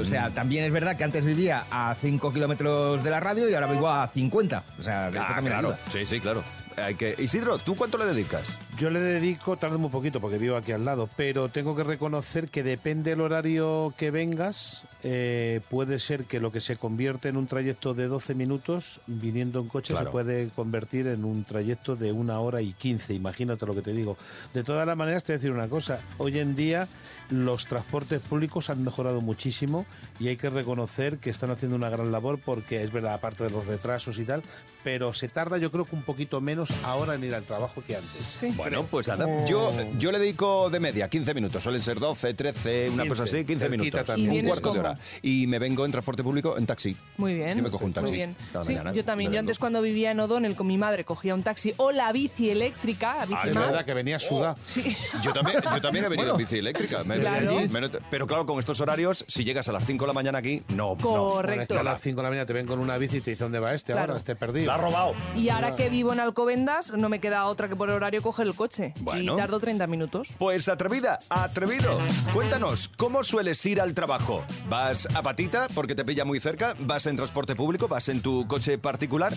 O 0.00 0.04
sea, 0.04 0.30
también 0.30 0.64
es 0.64 0.72
verdad 0.72 0.96
que 0.96 1.04
antes 1.04 1.24
vivía 1.24 1.64
a 1.70 1.94
5 2.00 2.32
kilómetros 2.32 3.02
de 3.02 3.10
la 3.10 3.20
radio 3.20 3.48
y 3.48 3.54
ahora 3.54 3.66
vivo 3.66 3.88
a 3.88 4.06
50. 4.08 4.64
O 4.78 4.82
sea, 4.82 5.08
eso 5.08 5.20
Ah, 5.20 5.34
también 5.34 5.52
claro. 5.52 5.68
ayuda. 5.68 5.78
Sí, 5.92 6.06
sí, 6.06 6.20
claro. 6.20 6.42
Hay 6.76 6.96
que... 6.96 7.14
Isidro, 7.18 7.56
¿tú 7.58 7.76
cuánto 7.76 7.98
le 7.98 8.04
dedicas? 8.06 8.58
Yo 8.76 8.90
le 8.90 8.98
dedico, 8.98 9.56
tardo 9.56 9.78
muy 9.78 9.90
poquito 9.90 10.20
porque 10.20 10.38
vivo 10.38 10.56
aquí 10.56 10.72
al 10.72 10.84
lado, 10.84 11.08
pero 11.16 11.48
tengo 11.48 11.76
que 11.76 11.84
reconocer 11.84 12.48
que 12.48 12.64
depende 12.64 13.10
del 13.10 13.20
horario 13.20 13.94
que 13.96 14.10
vengas, 14.10 14.82
eh, 15.04 15.60
puede 15.70 16.00
ser 16.00 16.24
que 16.24 16.40
lo 16.40 16.50
que 16.50 16.60
se 16.60 16.74
convierte 16.74 17.28
en 17.28 17.36
un 17.36 17.46
trayecto 17.46 17.94
de 17.94 18.08
12 18.08 18.34
minutos, 18.34 19.00
viniendo 19.06 19.60
en 19.60 19.68
coche, 19.68 19.92
Claro. 19.92 20.06
se 20.08 20.10
puede 20.10 20.48
convertir 20.48 21.06
en 21.06 21.24
un 21.24 21.44
trayecto 21.44 21.94
de 21.94 22.10
una 22.10 22.40
hora 22.40 22.60
y 22.60 22.72
15, 22.72 23.14
imagínate 23.14 23.64
lo 23.66 23.74
que 23.76 23.82
te 23.82 23.92
digo. 23.92 24.16
De 24.52 24.64
todas 24.64 24.84
las 24.84 24.96
maneras, 24.96 25.22
te 25.22 25.32
voy 25.32 25.36
a 25.36 25.38
decir 25.38 25.52
una 25.52 25.68
cosa, 25.68 26.00
hoy 26.18 26.40
en 26.40 26.56
día 26.56 26.88
los 27.30 27.66
transportes 27.66 28.20
públicos 28.20 28.70
han 28.70 28.84
mejorado 28.84 29.20
muchísimo 29.20 29.86
y 30.20 30.28
hay 30.28 30.36
que 30.36 30.50
reconocer 30.50 31.18
que 31.18 31.30
están 31.30 31.50
haciendo 31.50 31.76
una 31.76 31.88
gran 31.88 32.12
labor 32.12 32.38
porque 32.38 32.82
es 32.82 32.92
verdad, 32.92 33.14
aparte 33.14 33.44
de 33.44 33.50
los 33.50 33.66
retrasos 33.66 34.18
y 34.18 34.24
tal, 34.24 34.42
pero 34.82 35.14
se 35.14 35.28
tarda 35.28 35.56
yo 35.58 35.70
creo 35.70 35.84
que 35.86 35.96
un 35.96 36.02
poquito 36.02 36.40
menos 36.40 36.70
ahora 36.84 37.14
en 37.14 37.24
ir 37.24 37.34
al 37.34 37.42
trabajo 37.44 37.82
que 37.86 37.96
antes. 37.96 38.10
Sí. 38.26 38.48
Bueno, 38.56 38.84
pues 38.90 39.08
nada, 39.08 39.44
yo, 39.46 39.72
yo 39.98 40.12
le 40.12 40.18
dedico 40.18 40.68
de 40.70 40.80
media 40.80 41.08
15 41.08 41.32
minutos, 41.34 41.62
suelen 41.62 41.80
ser 41.82 41.98
12, 41.98 42.34
13, 42.34 42.90
una 42.90 43.02
15, 43.04 43.08
cosa 43.08 43.22
así, 43.24 43.44
15 43.44 43.68
cerquita 43.68 43.68
minutos, 43.82 44.06
también. 44.06 44.32
¿Y 44.34 44.38
un 44.40 44.46
cuarto 44.46 44.72
de 44.74 44.78
hora. 44.80 44.98
Y 45.22 45.46
me 45.46 45.58
vengo 45.58 45.84
en 45.86 45.92
transporte 45.92 46.22
público 46.22 46.58
en 46.58 46.66
taxi. 46.66 46.94
Muy 47.16 47.34
bien. 47.34 47.56
Yo 47.56 47.62
me 47.62 47.70
cojo 47.70 47.86
un 47.86 47.92
taxi 47.94 48.10
Muy 48.10 48.16
bien. 48.18 48.36
cada 48.52 48.64
Sí, 48.64 48.72
mañana, 48.72 48.92
yo 48.92 49.04
también. 49.04 49.32
Yo 49.32 49.38
antes 49.40 49.58
cuando 49.58 49.80
vivía 49.80 50.10
en 50.10 50.20
O'Donnell 50.20 50.54
con 50.54 50.66
mi 50.66 50.76
madre 50.78 51.04
cogía 51.04 51.34
un 51.34 51.42
taxi 51.42 51.72
o 51.78 51.90
la 51.90 52.12
bici 52.12 52.50
eléctrica, 52.50 53.16
la 53.18 53.26
bici 53.26 53.40
Ah, 53.42 53.48
Es 53.48 53.54
verdad 53.54 53.84
que 53.84 53.94
venía 53.94 54.18
sudada. 54.18 54.54
Sí. 54.66 54.94
Yo 55.22 55.32
también, 55.32 55.58
yo 55.62 55.80
también 55.80 56.04
he 56.04 56.08
venido 56.08 56.32
en 56.32 56.36
bici 56.36 56.58
eléctrica. 56.58 57.02
me- 57.04 57.13
Claro. 57.20 58.00
pero 58.10 58.26
claro, 58.26 58.46
con 58.46 58.58
estos 58.58 58.80
horarios, 58.80 59.24
si 59.28 59.44
llegas 59.44 59.68
a 59.68 59.72
las 59.72 59.84
5 59.84 60.04
de 60.04 60.06
la 60.08 60.12
mañana 60.14 60.38
aquí, 60.38 60.62
no. 60.70 60.74
no. 60.76 60.94
Bueno, 60.96 60.96
es 60.96 60.98
que 60.98 61.34
Correcto. 61.34 61.78
a 61.78 61.82
las 61.82 62.00
5 62.00 62.16
de 62.16 62.22
la 62.22 62.28
mañana 62.30 62.46
te 62.46 62.52
ven 62.52 62.66
con 62.66 62.78
una 62.78 62.96
bici 62.98 63.18
y 63.18 63.20
te 63.20 63.36
dónde 63.36 63.58
va 63.58 63.74
este 63.74 63.92
Claro. 63.92 64.12
ahora, 64.12 64.18
esté 64.18 64.36
perdido. 64.36 64.66
La 64.66 64.74
ha 64.74 64.78
robado. 64.78 65.12
Y 65.36 65.48
ahora 65.48 65.76
que 65.76 65.88
vivo 65.88 66.12
en 66.12 66.20
Alcobendas, 66.20 66.92
no 66.92 67.08
me 67.08 67.20
queda 67.20 67.46
otra 67.46 67.68
que 67.68 67.76
por 67.76 67.90
horario 67.90 68.22
coger 68.22 68.46
el 68.46 68.54
coche. 68.54 68.92
Bueno. 69.00 69.34
Y 69.34 69.36
tardo 69.36 69.60
30 69.60 69.86
minutos. 69.86 70.28
Pues 70.38 70.68
atrevida, 70.68 71.18
atrevido. 71.28 71.98
Cuéntanos, 72.32 72.88
¿cómo 72.96 73.22
sueles 73.24 73.64
ir 73.66 73.80
al 73.80 73.94
trabajo? 73.94 74.44
¿Vas 74.68 75.06
a 75.14 75.22
patita 75.22 75.68
porque 75.74 75.94
te 75.94 76.04
pilla 76.04 76.24
muy 76.24 76.40
cerca? 76.40 76.74
¿Vas 76.80 77.06
en 77.06 77.16
transporte 77.16 77.54
público? 77.54 77.88
¿Vas 77.88 78.08
en 78.08 78.20
tu 78.22 78.46
coche 78.46 78.78
particular? 78.78 79.32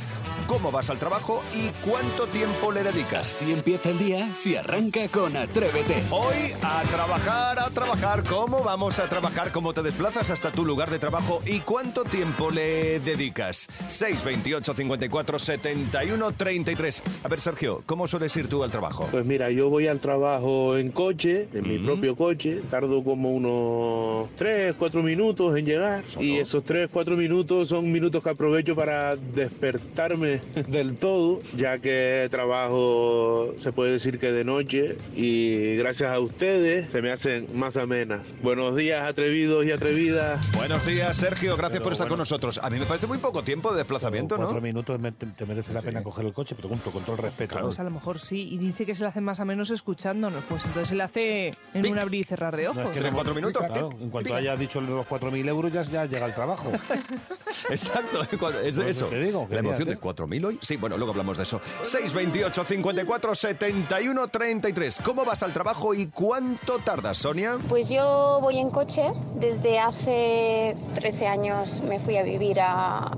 ¿Cómo 0.48 0.72
vas 0.72 0.90
al 0.90 1.00
trabajo 1.00 1.44
y 1.54 1.70
cuánto 1.88 2.28
tiempo 2.28 2.72
le 2.72 2.84
dedicas? 2.84 3.28
Así 3.28 3.52
empieza 3.52 3.90
el 3.90 4.00
día 4.00 4.34
si 4.34 4.56
arranca 4.56 5.08
con 5.10 5.36
Atrévete. 5.36 6.04
Hoy 6.12 6.52
a 6.64 6.82
trabajar, 6.84 7.60
a 7.60 7.67
trabajar. 7.70 8.24
¿Cómo 8.24 8.64
vamos 8.64 9.00
a 9.00 9.08
trabajar? 9.08 9.52
¿Cómo 9.52 9.74
te 9.74 9.84
desplazas 9.84 10.30
hasta 10.30 10.52
tu 10.52 10.66
lugar 10.66 10.90
de 10.90 11.00
trabajo? 11.00 11.42
¿Y 11.46 11.60
cuánto 11.60 12.04
tiempo 12.04 12.52
le 12.52 13.00
dedicas? 13.00 13.68
628 13.88 14.74
54 14.74 15.40
71 15.40 16.32
33. 16.32 17.04
A 17.24 17.28
ver, 17.28 17.42
Sergio, 17.42 17.84
¿cómo 17.86 18.08
sueles 18.08 18.36
ir 18.38 18.48
tú 18.48 18.64
al 18.64 18.72
trabajo? 18.72 19.08
Pues 19.12 19.26
mira, 19.26 19.50
yo 19.52 19.70
voy 19.70 19.88
al 19.88 20.00
trabajo 20.00 20.78
en 20.78 20.92
coche, 20.92 21.48
en 21.54 21.68
mi 21.68 21.80
propio 21.80 22.16
coche, 22.16 22.62
tardo 22.70 23.04
como 23.04 23.32
unos 23.32 24.30
3, 24.38 24.76
4 24.78 25.04
minutos 25.04 25.58
en 25.58 25.66
llegar 25.66 26.04
y 26.20 26.38
esos 26.38 26.64
3, 26.64 26.90
4 26.92 27.18
minutos 27.18 27.70
son 27.70 27.92
minutos 27.92 28.24
que 28.24 28.30
aprovecho 28.30 28.76
para 28.76 29.16
despertarme 29.16 30.42
del 30.68 30.96
todo, 30.98 31.40
ya 31.56 31.80
que 31.80 32.28
trabajo 32.30 33.54
se 33.60 33.72
puede 33.72 33.94
decir 33.94 34.20
que 34.20 34.32
de 34.32 34.44
noche 34.44 34.98
y 35.16 35.76
gracias 35.76 36.12
a 36.12 36.20
ustedes 36.20 36.92
se 36.92 37.02
me 37.02 37.12
hacen 37.12 37.48
más 37.58 37.76
amenas. 37.78 38.34
Buenos 38.42 38.76
días 38.76 39.04
atrevidos 39.10 39.66
y 39.66 39.72
atrevidas. 39.72 40.52
Buenos 40.54 40.86
días, 40.86 41.18
Sergio. 41.18 41.58
Gracias 41.58 41.82
por 41.82 41.92
estar 41.94 42.08
con 42.08 42.18
nosotros. 42.20 42.60
A 42.64 42.70
mí 42.70 42.80
me 42.80 42.86
parece 42.86 43.08
muy 43.08 43.18
poco 43.18 43.44
tiempo 43.44 43.72
de 43.72 43.78
desplazamiento, 43.80 44.36
Cuatro 44.38 44.56
¿no? 44.56 44.62
minutos 44.62 45.00
me- 45.00 45.12
te, 45.12 45.46
merece 45.46 45.74
la 45.74 45.82
pena 45.82 46.04
coger 46.04 46.26
el 46.26 46.34
coche, 46.34 46.56
pregunto, 46.56 46.92
con 46.92 47.04
todo 47.04 47.16
el 47.16 47.22
respeto. 47.24 47.56
¿no? 47.56 47.66
Pues 47.66 47.80
a 47.80 47.84
lo 47.84 47.90
mejor 47.92 48.20
sí. 48.20 48.48
Y 48.52 48.58
dice 48.58 48.86
que 48.86 48.96
se 48.96 49.02
le 49.04 49.10
hace 49.10 49.22
más 49.22 49.40
a 49.40 49.46
menos 49.46 49.70
escuchándonos. 49.72 50.44
Pues 50.48 50.64
entonces 50.66 50.90
se 50.90 50.96
le 50.96 51.04
hace 51.04 51.48
en 51.74 51.82
Pic. 51.82 51.92
un 51.92 52.00
abrir 52.00 52.22
y 52.22 52.24
cerrar 52.24 52.56
de 52.56 52.66
No, 52.66 52.72
ojos. 52.72 52.86
es 52.86 52.92
que 52.92 53.00
¿En 53.00 53.06
no- 53.08 53.14
cuatro 53.14 53.34
minutos? 53.36 53.64
Claro, 53.66 53.90
en 54.00 54.10
cuanto 54.10 54.36
haya 54.36 54.56
dicho 54.56 54.80
el 54.80 54.88
de 54.88 54.94
los 54.94 55.06
4.000 55.08 55.48
euros 55.48 55.72
ya, 55.72 55.82
ya 55.84 56.06
llega 56.06 56.26
el 56.26 56.34
trabajo. 56.34 56.72
Exacto, 57.70 58.22
es 58.64 58.78
eso. 58.78 59.08
te 59.08 59.22
digo, 59.22 59.48
La 59.50 59.60
emoción 59.60 59.88
de 59.90 59.98
4.000 60.00 60.46
hoy. 60.46 60.60
Sí, 60.62 60.78
bueno, 60.78 60.98
luego 60.98 61.12
hablamos 61.12 61.38
de 61.38 61.44
eso. 61.44 61.60
628 61.84 62.64
54 62.64 63.36
71 63.36 64.28
33. 64.28 65.00
¿Cómo 65.04 65.26
vas 65.26 65.44
al 65.44 65.54
trabajo 65.54 65.94
y 65.94 66.08
cuánto 66.08 66.80
tardas, 66.80 67.18
Sonia? 67.18 67.47
Pues 67.70 67.90
yo 67.90 68.40
voy 68.42 68.58
en 68.60 68.70
coche. 68.70 69.12
Desde 69.36 69.80
hace 69.80 70.76
13 70.96 71.28
años 71.28 71.82
me 71.82 72.00
fui 72.00 72.18
a 72.18 72.24
vivir 72.24 72.60
a- 72.60 73.12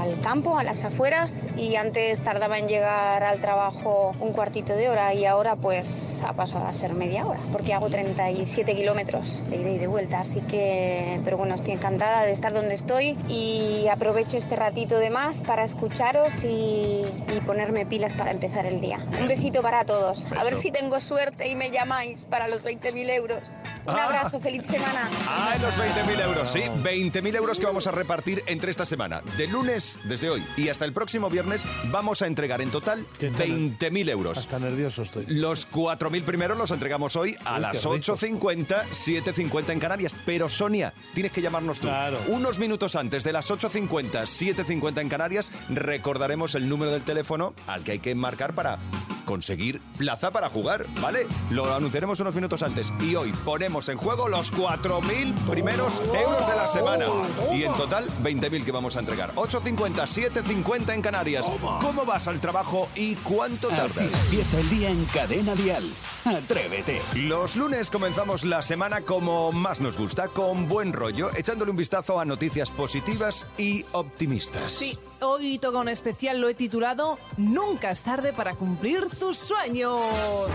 al 0.00 0.20
campo, 0.20 0.58
a 0.58 0.62
las 0.62 0.84
afueras, 0.84 1.48
y 1.56 1.74
antes 1.74 2.22
tardaba 2.22 2.56
en 2.58 2.68
llegar 2.68 3.24
al 3.24 3.40
trabajo 3.40 4.12
un 4.20 4.32
cuartito 4.32 4.74
de 4.76 4.88
hora 4.88 5.12
y 5.12 5.24
ahora 5.24 5.56
pues 5.56 6.22
ha 6.24 6.34
pasado 6.34 6.66
a 6.66 6.72
ser 6.72 6.94
media 6.94 7.26
hora, 7.26 7.40
porque 7.50 7.74
hago 7.74 7.90
37 7.90 8.74
kilómetros 8.76 9.42
de 9.50 9.56
ida 9.56 9.70
y 9.70 9.78
de 9.78 9.86
vuelta. 9.88 10.20
Así 10.20 10.40
que, 10.42 11.20
pero 11.24 11.36
bueno, 11.36 11.54
estoy 11.56 11.72
encantada 11.74 12.22
de 12.24 12.30
estar 12.32 12.52
donde 12.52 12.74
estoy 12.74 13.16
y 13.28 13.88
aprovecho 13.88 14.36
este 14.36 14.54
ratito 14.54 14.98
de 14.98 15.10
más 15.10 15.42
para 15.42 15.64
escucharos 15.64 16.44
y, 16.44 17.02
y 17.34 17.40
ponerme 17.44 17.84
pilas 17.84 18.14
para 18.14 18.30
empezar 18.30 18.66
el 18.66 18.80
día. 18.80 19.00
Un 19.20 19.26
besito 19.26 19.62
para 19.62 19.84
todos. 19.84 20.30
A 20.38 20.44
ver 20.44 20.54
si 20.56 20.70
tengo 20.70 21.00
suerte 21.00 21.48
y 21.48 21.56
me 21.56 21.70
llamáis 21.70 22.26
para 22.26 22.46
los 22.46 22.62
20.000 22.62 23.10
euros. 23.10 23.58
Un 23.84 23.90
Ah. 23.96 24.04
abrazo, 24.04 24.38
feliz 24.40 24.64
semana. 24.64 25.08
¡Ah, 25.28 25.56
los 25.60 25.74
20.000 25.76 26.20
euros! 26.20 26.50
Sí, 26.52 26.60
20.000 26.82 27.34
euros 27.34 27.58
que 27.58 27.66
vamos 27.66 27.86
a 27.86 27.90
repartir 27.90 28.42
entre 28.46 28.70
esta 28.70 28.86
semana. 28.86 29.22
De 29.36 29.48
lunes, 29.48 29.98
desde 30.04 30.30
hoy, 30.30 30.44
y 30.56 30.68
hasta 30.68 30.84
el 30.84 30.92
próximo 30.92 31.28
viernes, 31.28 31.64
vamos 31.86 32.22
a 32.22 32.26
entregar 32.26 32.60
en 32.60 32.70
total 32.70 33.04
¿Qué 33.18 33.30
tal? 33.30 33.48
20.000 33.48 34.08
euros. 34.08 34.38
Hasta 34.38 34.58
nervioso 34.60 35.02
estoy. 35.02 35.26
Los 35.26 35.66
4.000 35.68 36.22
primeros 36.22 36.56
los 36.56 36.70
entregamos 36.70 37.16
hoy 37.16 37.36
a 37.44 37.56
Uy, 37.56 37.60
las 37.60 37.76
rico. 37.84 37.94
8.50, 37.96 38.84
7.50 38.90 39.72
en 39.72 39.80
Canarias. 39.80 40.14
Pero 40.24 40.48
Sonia, 40.48 40.94
tienes 41.14 41.32
que 41.32 41.42
llamarnos 41.42 41.80
tú. 41.80 41.88
Claro. 41.88 42.18
Unos 42.28 42.58
minutos 42.58 42.94
antes 42.94 43.24
de 43.24 43.32
las 43.32 43.50
8.50, 43.50 44.22
7.50 44.26 45.00
en 45.00 45.08
Canarias, 45.08 45.50
recordaremos 45.70 46.54
el 46.54 46.68
número 46.68 46.92
del 46.92 47.02
teléfono 47.02 47.54
al 47.66 47.82
que 47.82 47.92
hay 47.92 47.98
que 47.98 48.14
marcar 48.14 48.54
para 48.54 48.78
conseguir 49.24 49.80
plaza 49.96 50.30
para 50.30 50.48
jugar, 50.48 50.86
¿vale? 51.00 51.26
Lo 51.50 51.74
anunciaremos 51.74 52.20
unos 52.20 52.34
minutos 52.34 52.62
antes. 52.62 52.92
Y 53.00 53.14
hoy 53.14 53.32
ponemos 53.44 53.88
en 53.88 53.96
juego 53.96 54.28
los 54.28 54.52
4.000 54.52 55.34
primeros 55.48 56.00
euros 56.14 56.46
de 56.46 56.56
la 56.56 56.68
semana. 56.68 57.06
Y 57.52 57.64
en 57.64 57.72
total, 57.74 58.08
20.000 58.22 58.64
que 58.64 58.72
vamos 58.72 58.96
a 58.96 59.00
entregar. 59.00 59.34
8.50, 59.34 60.32
7.50 60.32 60.94
en 60.94 61.02
Canarias. 61.02 61.46
¿Cómo 61.80 62.04
vas 62.04 62.28
al 62.28 62.40
trabajo 62.40 62.88
y 62.94 63.14
cuánto 63.16 63.68
tardas? 63.68 63.98
Así 63.98 64.04
empieza 64.04 64.60
el 64.60 64.70
día 64.70 64.90
en 64.90 65.04
Cadena 65.06 65.54
Dial. 65.54 65.84
Atrévete. 66.24 67.00
Los 67.14 67.56
lunes 67.56 67.90
comenzamos 67.90 68.44
la 68.44 68.62
semana 68.62 69.02
como 69.02 69.52
más 69.52 69.80
nos 69.80 69.98
gusta, 69.98 70.28
con 70.28 70.68
buen 70.68 70.92
rollo, 70.92 71.30
echándole 71.36 71.70
un 71.70 71.76
vistazo 71.76 72.20
a 72.20 72.24
noticias 72.24 72.70
positivas 72.70 73.46
y 73.56 73.84
optimistas. 73.92 74.72
Sí, 74.72 74.98
hoy 75.22 75.58
toca 75.58 75.78
un 75.78 75.88
especial, 75.88 76.40
lo 76.40 76.48
he 76.48 76.54
titulado 76.54 77.18
Nunca 77.36 77.90
es 77.90 78.02
tarde 78.02 78.32
para 78.32 78.54
cumplir 78.54 79.08
tus 79.18 79.38
sueños. 79.38 79.92
Oh, 79.94 80.46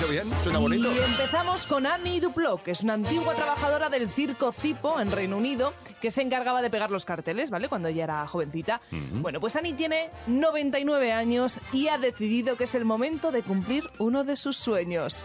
qué 0.00 0.10
bien, 0.10 0.24
suena 0.42 0.58
bonito. 0.58 0.92
Y 0.92 0.98
empezamos 0.98 1.66
con 1.66 1.86
Annie 1.86 2.20
Duplo, 2.20 2.62
que 2.62 2.72
es 2.72 2.82
una 2.82 2.94
antigua 2.94 3.34
trabajadora 3.34 3.88
del 3.88 4.08
circo 4.08 4.52
Zipo 4.52 5.00
en 5.00 5.10
Reino 5.10 5.36
Unido, 5.36 5.72
que 6.00 6.10
se 6.10 6.22
encargaba 6.22 6.62
de 6.62 6.70
pegar 6.70 6.90
los 6.90 7.04
carteles, 7.04 7.50
¿vale? 7.50 7.68
Cuando 7.68 7.88
ella 7.88 8.04
era 8.04 8.26
jovencita. 8.26 8.80
Bueno, 9.12 9.40
pues 9.40 9.56
Annie 9.56 9.74
tiene 9.74 10.10
99 10.26 11.12
años 11.12 11.60
y 11.72 11.88
ha 11.88 11.98
decidido 11.98 12.56
que 12.56 12.64
es 12.64 12.74
el 12.74 12.84
momento 12.84 13.30
de 13.32 13.42
cumplir 13.42 13.88
uno 13.98 14.24
de 14.24 14.36
sus 14.36 14.56
sueños. 14.56 15.24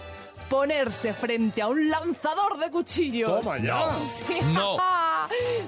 Ponerse 0.49 1.13
frente 1.13 1.61
a 1.61 1.67
un 1.67 1.89
lanzador 1.89 2.57
de 2.59 2.69
cuchillos. 2.71 3.41
Toma 3.41 3.57
ya. 3.57 3.77
Sí. 4.07 4.23
No. 4.53 4.77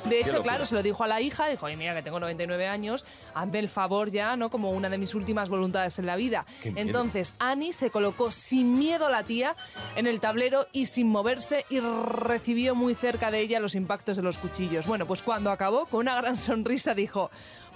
De 0.05 0.21
hecho, 0.21 0.41
claro, 0.41 0.65
se 0.65 0.73
lo 0.73 0.81
dijo 0.81 1.03
a 1.03 1.07
la 1.07 1.19
hija, 1.21 1.47
dijo, 1.47 1.65
oye, 1.65 1.75
mira, 1.75 1.93
que 1.93 2.01
tengo 2.01 2.19
99 2.19 2.67
años, 2.67 3.05
hazme 3.33 3.59
el 3.59 3.69
favor 3.69 4.09
ya, 4.09 4.37
¿no? 4.37 4.49
Como 4.49 4.71
una 4.71 4.89
de 4.89 4.97
mis 4.97 5.15
últimas 5.15 5.49
voluntades 5.49 5.99
en 5.99 6.05
la 6.05 6.15
vida. 6.15 6.45
Entonces, 6.63 7.35
Annie 7.39 7.73
se 7.73 7.91
colocó 7.91 8.31
sin 8.31 8.79
miedo 8.79 9.07
a 9.07 9.09
la 9.09 9.23
tía 9.23 9.55
en 9.95 10.07
el 10.07 10.19
tablero 10.19 10.67
y 10.71 10.85
sin 10.85 11.09
moverse 11.09 11.65
y 11.69 11.79
recibió 11.79 12.73
muy 12.75 12.95
cerca 12.95 13.31
de 13.31 13.41
ella 13.41 13.59
los 13.59 13.75
impactos 13.75 14.17
de 14.17 14.23
los 14.23 14.37
cuchillos. 14.37 14.87
Bueno, 14.87 15.05
pues 15.05 15.23
cuando 15.23 15.51
acabó, 15.51 15.85
con 15.85 16.01
una 16.01 16.15
gran 16.15 16.37
sonrisa 16.37 16.93
dijo, 16.93 17.29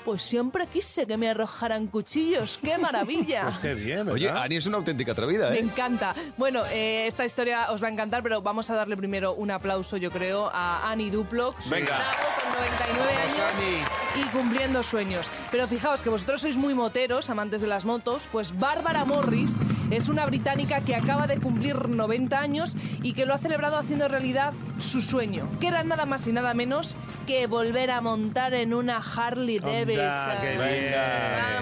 pues 0.04 0.22
siempre 0.22 0.68
quise 0.68 1.06
que 1.06 1.18
me 1.18 1.30
arrojaran 1.30 1.88
cuchillos, 1.88 2.60
qué 2.64 2.78
maravilla. 2.80 3.44
Pues 3.44 3.58
qué 3.58 3.74
bien, 3.74 4.00
¿verdad? 4.00 4.14
Oye, 4.14 4.30
Ani 4.30 4.56
es 4.58 4.66
una 4.66 4.78
auténtica 4.78 5.14
atrevida, 5.14 5.50
Me 5.50 5.58
¿eh? 5.58 5.62
encanta. 5.62 6.14
Bueno, 6.38 6.64
eh, 6.72 7.06
esta 7.08 7.26
historia 7.26 7.72
os 7.72 7.84
va 7.84 7.88
a 7.88 7.92
encantar, 7.92 8.24
pero 8.24 8.42
vamos 8.42 8.70
a 8.70 8.76
darle 8.76 8.98
primero 8.98 9.34
un 9.34 9.52
aplauso, 9.52 9.98
yo 9.98 10.12
creo, 10.12 10.50
a 10.54 10.90
Annie 10.90 11.10
Duplo. 11.10 11.56
Venga. 11.70 11.98
Bravo, 11.98 12.14
con 12.42 12.54
99 12.54 13.14
Vamos, 13.16 13.34
años 13.34 13.88
y 14.16 14.22
cumpliendo 14.36 14.84
sueños. 14.84 15.30
Pero 15.52 15.68
fijaos 15.68 16.02
que 16.02 16.10
vosotros 16.10 16.42
sois 16.42 16.58
muy 16.58 16.74
moteros, 16.74 17.30
amantes 17.30 17.62
de 17.62 17.68
las 17.68 17.86
motos, 17.86 18.24
pues 18.32 18.58
Bárbara 18.60 19.06
Morris 19.06 19.58
es 19.92 20.10
una 20.10 20.26
británica 20.26 20.82
que 20.82 20.96
acaba 20.96 21.28
de 21.28 21.40
cumplir 21.40 21.90
90 21.90 22.40
años 22.40 22.76
y 23.02 23.14
que 23.14 23.26
lo 23.26 23.34
ha 23.34 23.38
celebrado 23.38 23.78
haciendo 23.78 24.08
realidad 24.08 24.54
su 24.78 25.02
sueño, 25.02 25.50
que 25.60 25.68
era 25.68 25.84
nada 25.84 26.06
más 26.06 26.28
y 26.28 26.32
nada 26.32 26.54
menos 26.54 26.96
que 27.26 27.48
volver 27.48 27.92
a 27.92 28.02
montar 28.02 28.54
en 28.54 28.74
una 28.74 28.98
Harley 28.98 29.60
Davidson. 29.60 29.93
Qué 30.42 30.50
bien. 30.58 30.94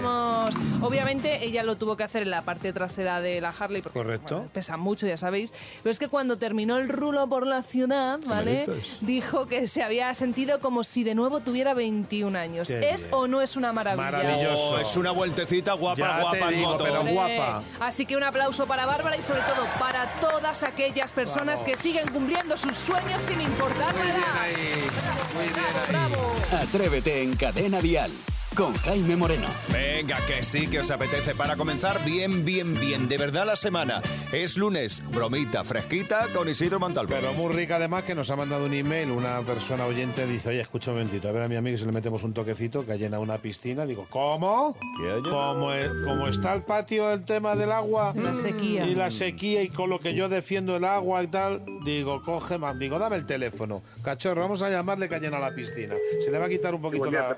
Vamos. 0.02 0.56
Obviamente 0.82 1.46
ella 1.46 1.62
lo 1.64 1.76
tuvo 1.78 1.96
que 1.96 2.04
hacer 2.04 2.24
en 2.24 2.32
la 2.32 2.42
parte 2.42 2.74
trasera 2.74 3.22
de 3.22 3.40
la 3.40 3.50
Harley 3.58 3.82
porque 3.84 4.00
Correcto. 4.00 4.36
bueno, 4.38 4.52
pesa 4.52 4.78
mucho, 4.78 5.06
ya 5.06 5.16
sabéis. 5.18 5.54
Pero 5.84 5.92
es 5.92 6.00
que 6.00 6.08
cuando 6.08 6.38
terminó 6.38 6.78
el 6.78 6.90
rulo 6.90 7.28
por 7.30 7.46
la 7.46 7.62
ciudad, 7.62 8.20
¿vale? 8.26 8.66
Dijo 9.02 9.46
que 9.46 9.68
se 9.68 9.84
había 9.84 10.12
sentido 10.16 10.60
como 10.60 10.84
si 10.84 11.04
de 11.04 11.14
nuevo 11.14 11.40
tuviera 11.40 11.74
21 11.76 12.36
años. 12.38 12.68
Qué 12.68 12.90
¿Es 12.90 13.04
bien. 13.04 13.14
o 13.14 13.28
no 13.28 13.42
es 13.42 13.56
una 13.56 13.72
maravilla? 13.74 14.12
Maravilloso. 14.12 14.72
Oh, 14.74 14.80
es 14.80 14.96
una 14.98 15.12
vueltecita 15.12 15.74
guapa, 15.74 16.00
Ya 16.02 16.16
te 16.16 16.22
guapa 16.22 16.50
en 16.50 16.56
digo, 16.56 16.70
moto. 16.72 16.84
pero 16.84 17.00
Hombre, 17.02 17.14
guapa. 17.14 17.62
Así 17.80 18.06
que 18.08 18.16
un 18.16 18.24
aplauso 18.24 18.66
para 18.66 18.86
Bárbara 18.88 19.16
y 19.18 19.22
sobre 19.22 19.42
todo 19.42 19.66
para 19.80 20.06
todas 20.20 20.64
aquellas 20.64 21.14
personas 21.14 21.62
Vamos. 21.62 21.64
que 21.64 21.78
siguen 21.78 22.08
cumpliendo 22.12 22.58
sus 22.58 22.76
sueños 22.76 23.22
sin 23.22 23.40
importar 23.40 23.94
la 23.94 24.02
Muy 24.04 24.12
bien 24.12 24.16
edad. 24.18 24.42
ahí. 24.42 24.88
Muy 25.36 25.44
bien 25.44 25.54
Bravo, 25.54 25.80
ahí. 25.80 26.16
bravo. 26.16 26.31
Atrévete 26.52 27.24
en 27.24 27.36
Cadena 27.38 27.82
Dial. 27.82 28.31
Con 28.56 28.74
Jaime 28.74 29.16
Moreno. 29.16 29.48
Venga, 29.72 30.18
que 30.28 30.44
sí 30.44 30.68
que 30.68 30.82
os 30.82 30.92
apetece 30.92 31.34
para 31.34 31.56
comenzar 31.56 32.04
bien, 32.04 32.44
bien, 32.44 32.78
bien. 32.78 33.08
De 33.08 33.18
verdad 33.18 33.46
la 33.46 33.56
semana. 33.56 34.02
Es 34.34 34.58
lunes, 34.58 35.02
bromita 35.10 35.64
fresquita 35.64 36.28
con 36.36 36.50
Isidro 36.50 36.78
Montalvo. 36.78 37.14
Pero 37.14 37.34
muy 37.34 37.54
rica 37.54 37.78
además 37.78 38.04
que 38.04 38.14
nos 38.14 38.30
ha 38.30 38.36
mandado 38.36 38.66
un 38.66 38.74
email 38.74 39.10
una 39.12 39.40
persona 39.42 39.86
oyente 39.86 40.28
dice, 40.28 40.50
oye, 40.50 40.60
escucha 40.62 40.92
un 40.92 40.98
momentito, 40.98 41.30
a 41.30 41.32
ver 41.32 41.44
a 41.44 41.48
mi 41.48 41.56
amigo 41.56 41.78
si 41.78 41.86
le 41.86 41.94
metemos 41.94 42.24
un 42.24 42.34
toquecito 42.34 42.86
que 42.86 42.92
ha 42.92 42.96
llenado 42.98 43.24
una 43.24 43.38
piscina. 43.38 43.86
Digo, 43.86 44.06
¿cómo? 44.10 44.76
Como, 45.24 45.72
es- 45.72 45.90
como 46.06 46.28
está 46.28 46.54
el 46.54 46.64
patio 46.64 47.10
el 47.14 47.24
tema 47.24 47.56
del 47.56 47.72
agua 47.72 48.14
La 48.16 48.36
sequía. 48.36 48.86
y 48.86 48.96
la 48.96 49.12
sequía 49.12 49.64
y 49.64 49.70
con 49.70 49.90
lo 49.90 50.00
que 50.00 50.14
yo 50.14 50.28
defiendo 50.28 50.76
el 50.76 50.84
agua 50.84 51.24
y 51.24 51.28
tal, 51.28 51.64
digo, 51.86 52.22
coge 52.22 52.58
más, 52.58 52.78
digo, 52.78 53.00
dame 53.00 53.16
el 53.16 53.26
teléfono. 53.26 53.82
Cachorro, 54.04 54.42
vamos 54.42 54.62
a 54.62 54.70
llamarle 54.70 55.08
que 55.08 55.16
ha 55.16 55.20
llenado 55.20 55.42
la 55.42 55.56
piscina. 55.56 55.96
Se 56.24 56.30
le 56.30 56.38
va 56.38 56.46
a 56.46 56.50
quitar 56.50 56.76
un 56.76 56.82
poquito 56.82 57.06
la... 57.10 57.36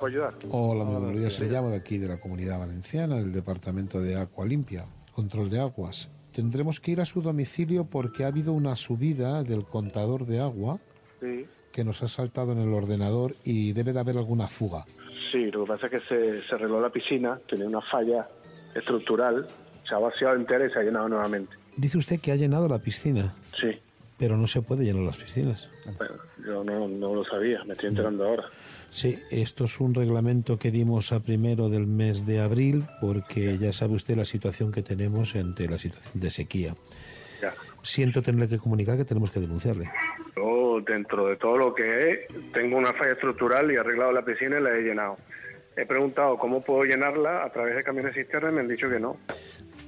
Hola, 0.49 1.03
buenos 1.13 1.37
días. 1.37 1.47
Se 1.47 1.53
llamo 1.53 1.69
de 1.69 1.77
aquí, 1.77 1.97
de 1.97 2.07
la 2.07 2.19
Comunidad 2.19 2.59
Valenciana, 2.59 3.17
del 3.17 3.31
Departamento 3.31 4.01
de 4.01 4.15
Agua 4.15 4.45
Limpia, 4.45 4.85
Control 5.13 5.49
de 5.49 5.59
Aguas. 5.59 6.09
Tendremos 6.31 6.79
que 6.79 6.91
ir 6.91 7.01
a 7.01 7.05
su 7.05 7.21
domicilio 7.21 7.85
porque 7.85 8.23
ha 8.23 8.27
habido 8.27 8.53
una 8.53 8.75
subida 8.75 9.43
del 9.43 9.63
contador 9.65 10.25
de 10.25 10.39
agua 10.39 10.79
Sí, 11.19 11.45
que 11.71 11.83
nos 11.83 12.01
ha 12.03 12.07
saltado 12.07 12.51
en 12.53 12.57
el 12.59 12.73
ordenador 12.73 13.35
y 13.43 13.73
debe 13.73 13.93
de 13.93 13.99
haber 13.99 14.17
alguna 14.17 14.47
fuga. 14.47 14.85
sí, 15.31 15.51
lo 15.51 15.63
que 15.63 15.67
pasa 15.73 15.85
es 15.87 15.91
que 15.91 15.99
se, 16.07 16.47
se 16.47 16.55
arregló 16.55 16.81
la 16.81 16.89
piscina, 16.89 17.39
tenía 17.47 17.67
una 17.67 17.81
falla 17.81 18.27
estructural, 18.75 19.47
se 19.87 19.93
ha 19.95 19.99
vaciado 19.99 20.35
entera 20.35 20.65
y 20.65 20.71
se 20.71 20.79
ha 20.79 20.83
llenado 20.83 21.07
nuevamente. 21.09 21.53
Dice 21.77 21.97
usted 21.99 22.19
que 22.19 22.31
ha 22.31 22.35
llenado 22.35 22.67
la 22.67 22.79
piscina, 22.79 23.35
Sí, 23.59 23.69
pero 24.17 24.35
no 24.37 24.47
se 24.47 24.61
puede 24.63 24.83
llenar 24.83 25.03
las 25.03 25.17
piscinas. 25.17 25.69
bueno, 25.97 26.15
yo 26.45 26.63
no, 26.63 26.87
no 26.87 27.15
lo 27.15 27.25
sabía, 27.25 27.63
me 27.65 27.73
estoy 27.73 27.89
enterando 27.89 28.25
ahora. 28.25 28.43
Sí, 28.89 29.19
esto 29.31 29.63
es 29.63 29.79
un 29.79 29.93
reglamento 29.93 30.59
que 30.59 30.71
dimos 30.71 31.11
a 31.11 31.19
primero 31.21 31.69
del 31.69 31.87
mes 31.87 32.25
de 32.25 32.41
abril 32.41 32.85
porque 33.01 33.57
ya 33.57 33.73
sabe 33.73 33.93
usted 33.93 34.15
la 34.15 34.25
situación 34.25 34.71
que 34.71 34.83
tenemos 34.83 35.35
ante 35.35 35.67
la 35.67 35.79
situación 35.79 36.21
de 36.21 36.29
sequía. 36.29 36.75
Ya. 37.41 37.53
Siento 37.81 38.21
tenerle 38.21 38.47
que 38.47 38.59
comunicar 38.59 38.97
que 38.97 39.05
tenemos 39.05 39.31
que 39.31 39.39
denunciarle. 39.39 39.89
Yo, 40.35 40.79
dentro 40.85 41.27
de 41.27 41.37
todo 41.37 41.57
lo 41.57 41.73
que 41.73 41.99
es, 41.99 42.19
tengo 42.53 42.77
una 42.77 42.93
falla 42.93 43.13
estructural 43.13 43.71
y 43.71 43.75
he 43.75 43.79
arreglado 43.79 44.11
la 44.11 44.23
piscina 44.23 44.59
y 44.59 44.63
la 44.63 44.77
he 44.77 44.81
llenado. 44.81 45.17
He 45.75 45.85
preguntado 45.85 46.37
cómo 46.37 46.61
puedo 46.61 46.83
llenarla 46.83 47.43
a 47.43 47.51
través 47.51 47.75
de 47.75 47.83
camiones 47.83 48.13
cisterna 48.13 48.51
y 48.51 48.53
me 48.53 48.61
han 48.61 48.67
dicho 48.67 48.87
que 48.89 48.99
no. 48.99 49.17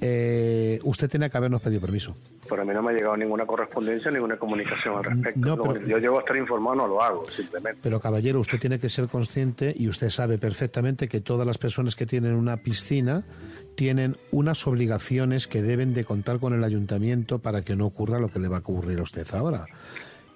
Eh, 0.00 0.78
usted 0.84 1.08
tiene 1.08 1.30
que 1.30 1.36
habernos 1.38 1.60
pedido 1.62 1.80
permiso. 1.80 2.16
Pero 2.48 2.62
a 2.62 2.64
mí 2.64 2.72
no 2.74 2.82
me 2.82 2.92
ha 2.92 2.94
llegado 2.94 3.16
ninguna 3.16 3.46
correspondencia, 3.46 4.10
ninguna 4.10 4.36
comunicación 4.36 4.96
al 4.98 5.04
respecto. 5.04 5.40
No, 5.40 5.56
pero- 5.56 5.70
único- 5.72 5.86
Yo 5.86 5.98
llego 5.98 6.16
a 6.18 6.20
estar 6.20 6.36
informado, 6.36 6.76
no 6.76 6.86
lo 6.86 7.02
hago, 7.02 7.24
simplemente. 7.28 7.80
Pero 7.82 7.98
caballero, 8.00 8.40
usted 8.40 8.58
tiene 8.60 8.78
que 8.78 8.88
ser 8.88 9.08
consciente 9.08 9.74
y 9.76 9.88
usted 9.88 10.10
sabe 10.10 10.38
perfectamente 10.38 11.08
que 11.08 11.20
todas 11.20 11.46
las 11.46 11.58
personas 11.58 11.96
que 11.96 12.06
tienen 12.06 12.34
una 12.34 12.58
piscina 12.58 13.24
tienen 13.74 14.16
unas 14.30 14.66
obligaciones 14.66 15.48
que 15.48 15.62
deben 15.62 15.92
de 15.94 16.04
contar 16.04 16.38
con 16.38 16.52
el 16.54 16.62
ayuntamiento 16.62 17.38
para 17.40 17.62
que 17.62 17.74
no 17.76 17.86
ocurra 17.86 18.18
lo 18.20 18.28
que 18.28 18.38
le 18.38 18.48
va 18.48 18.56
a 18.58 18.60
ocurrir 18.60 18.98
a 19.00 19.02
usted 19.02 19.26
ahora. 19.34 19.66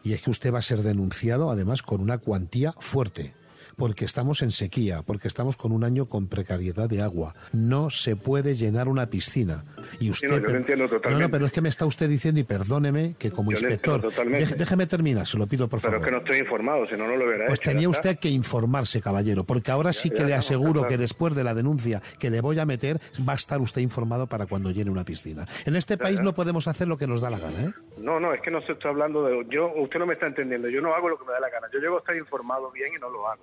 Y 0.03 0.15
es 0.15 0.23
que 0.23 0.31
usted 0.31 0.53
va 0.53 0.59
a 0.59 0.63
ser 0.63 0.83
denunciado 0.83 1.51
además 1.51 1.83
con 1.83 2.01
una 2.01 2.19
cuantía 2.19 2.73
fuerte. 2.79 3.35
Porque 3.81 4.05
estamos 4.05 4.43
en 4.43 4.53
sequía, 4.53 5.03
porque 5.03 5.27
estamos 5.27 5.57
con 5.57 5.73
un 5.73 5.83
año 5.85 6.07
con 6.07 6.29
precariedad 6.29 6.89
de 6.89 7.03
agua. 7.03 7.35
No 7.53 7.91
se 7.91 8.15
puede 8.15 8.55
llenar 8.55 8.87
una 8.89 9.07
piscina. 9.11 9.65
Y 9.99 10.11
usted, 10.11 10.29
no, 10.29 10.37
yo 10.37 10.43
lo 10.49 10.57
entiendo 10.59 10.85
no, 10.85 10.91
totalmente. 10.91 11.25
no, 11.25 11.31
pero 11.31 11.47
es 11.47 11.53
que 11.53 11.61
me 11.63 11.69
está 11.71 11.87
usted 11.87 12.09
diciendo, 12.09 12.41
y 12.41 12.45
perdóneme, 12.45 13.17
que 13.19 13.31
como 13.31 13.51
Yo 13.51 13.57
inspector, 13.59 14.03
deje- 14.13 14.55
déjeme 14.55 14.87
terminar, 14.87 15.27
se 15.27 15.39
lo 15.39 15.47
pido 15.47 15.67
por 15.69 15.81
Pero 15.81 15.93
favor. 15.95 16.01
es 16.01 16.05
que 16.07 16.13
no 16.13 16.19
estoy 16.19 16.39
informado, 16.39 16.87
si 16.87 16.93
no, 16.97 17.09
no 17.09 17.17
lo 17.17 17.25
hubiera 17.27 17.47
Pues 17.47 17.59
hecho. 17.61 17.71
tenía 17.71 17.89
usted 17.89 18.19
que 18.19 18.29
informarse, 18.29 19.01
caballero, 19.01 19.45
porque 19.45 19.71
ahora 19.71 19.93
sí 19.95 20.11
que 20.11 20.25
le 20.25 20.31
no, 20.33 20.37
aseguro 20.37 20.87
que 20.87 20.99
después 20.99 21.35
de 21.35 21.43
la 21.43 21.55
denuncia 21.55 22.03
que 22.19 22.29
le 22.31 22.41
voy 22.43 22.59
a 22.59 22.67
meter, 22.67 23.01
va 23.27 23.33
a 23.33 23.37
estar 23.37 23.61
usted 23.61 23.81
informado 23.81 24.27
para 24.27 24.45
cuando 24.47 24.71
llene 24.71 24.91
una 24.91 25.05
piscina. 25.05 25.47
En 25.65 25.75
este 25.75 25.97
país 25.97 26.21
no 26.21 26.35
podemos 26.35 26.69
hacer 26.69 26.87
lo 26.87 26.99
que 26.99 27.07
nos 27.07 27.23
da 27.23 27.31
la 27.31 27.39
gana, 27.39 27.63
¿eh? 27.65 27.73
No, 27.99 28.21
no, 28.21 28.35
es 28.35 28.41
que 28.43 28.51
no 28.51 28.61
se 28.63 28.73
está 28.73 28.91
hablando 28.91 29.25
de... 29.25 29.47
Yo, 29.51 29.73
usted 29.77 29.99
no 29.99 30.07
me 30.07 30.15
está 30.15 30.27
entendiendo, 30.27 30.69
yo 30.69 30.81
no 30.83 30.95
hago 30.95 31.09
lo 31.09 31.19
que 31.19 31.25
me 31.25 31.33
da 31.33 31.41
la 31.41 31.49
gana. 31.51 31.67
Yo 31.73 31.79
llego 31.79 31.97
a 31.97 32.01
estar 32.01 32.17
informado 32.17 32.71
bien 32.73 32.91
y 32.95 33.01
no 33.01 33.09
lo 33.09 33.27
hago, 33.29 33.43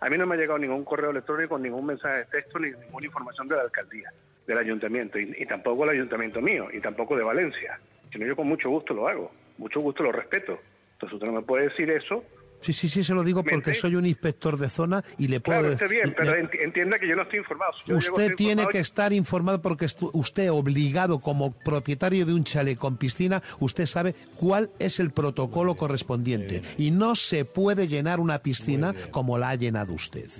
A 0.00 0.08
mí 0.08 0.16
no 0.18 0.26
me 0.26 0.34
ha 0.34 0.38
llegado 0.38 0.58
ningún 0.58 0.84
correo 0.84 1.10
electrónico, 1.10 1.58
ningún 1.58 1.86
mensaje 1.86 2.18
de 2.18 2.24
texto, 2.26 2.58
ni 2.58 2.70
ninguna 2.70 3.06
información 3.06 3.48
de 3.48 3.56
la 3.56 3.62
alcaldía, 3.62 4.12
del 4.46 4.58
ayuntamiento, 4.58 5.18
y, 5.18 5.34
y 5.38 5.46
tampoco 5.46 5.84
el 5.84 5.90
ayuntamiento 5.90 6.40
mío, 6.40 6.68
y 6.72 6.80
tampoco 6.80 7.16
de 7.16 7.22
Valencia. 7.22 7.78
Sino 8.12 8.26
yo 8.26 8.36
con 8.36 8.46
mucho 8.46 8.68
gusto 8.68 8.94
lo 8.94 9.08
hago, 9.08 9.32
mucho 9.58 9.80
gusto 9.80 10.02
lo 10.02 10.12
respeto. 10.12 10.58
Entonces 10.92 11.14
usted 11.14 11.26
no 11.26 11.40
me 11.40 11.46
puede 11.46 11.68
decir 11.68 11.90
eso. 11.90 12.24
Sí, 12.64 12.72
sí, 12.72 12.88
sí, 12.88 13.04
se 13.04 13.12
lo 13.12 13.22
digo 13.22 13.44
porque 13.44 13.74
soy 13.74 13.94
un 13.94 14.06
inspector 14.06 14.56
de 14.56 14.70
zona 14.70 15.04
y 15.18 15.28
le 15.28 15.40
puedo 15.40 15.60
Claro, 15.60 15.72
está 15.74 15.86
bien, 15.86 16.14
pero 16.16 16.34
le- 16.34 16.64
entienda 16.64 16.98
que 16.98 17.06
yo 17.06 17.14
no 17.14 17.22
estoy 17.22 17.40
informado. 17.40 17.72
Yo 17.86 17.96
Usted 17.98 18.34
tiene 18.36 18.52
informado, 18.52 18.68
que 18.70 18.78
estar 18.78 19.12
informado 19.12 19.60
porque 19.60 19.84
estu- 19.84 20.08
usted 20.14 20.50
obligado 20.50 21.20
como 21.20 21.52
propietario 21.52 22.24
de 22.24 22.32
un 22.32 22.42
chalet 22.44 22.78
con 22.78 22.96
piscina, 22.96 23.42
usted 23.60 23.84
sabe 23.84 24.14
cuál 24.36 24.70
es 24.78 24.98
el 24.98 25.10
protocolo 25.10 25.74
correspondiente 25.74 26.62
y 26.78 26.90
no 26.90 27.14
se 27.16 27.44
puede 27.44 27.86
llenar 27.86 28.18
una 28.18 28.38
piscina 28.38 28.94
como 29.10 29.36
la 29.36 29.50
ha 29.50 29.54
llenado 29.56 29.92
usted. 29.92 30.30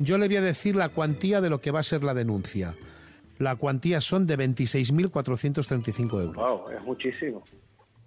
Yo 0.00 0.18
le 0.18 0.26
voy 0.26 0.36
a 0.38 0.40
decir 0.42 0.74
la 0.74 0.88
cuantía 0.88 1.40
de 1.40 1.50
lo 1.50 1.60
que 1.60 1.70
va 1.70 1.78
a 1.80 1.84
ser 1.84 2.02
la 2.02 2.14
denuncia. 2.14 2.74
La 3.38 3.54
cuantía 3.56 4.00
son 4.00 4.26
de 4.26 4.36
26.435 4.36 6.20
euros. 6.20 6.34
Wow, 6.36 6.70
es 6.76 6.82
muchísimo. 6.84 7.42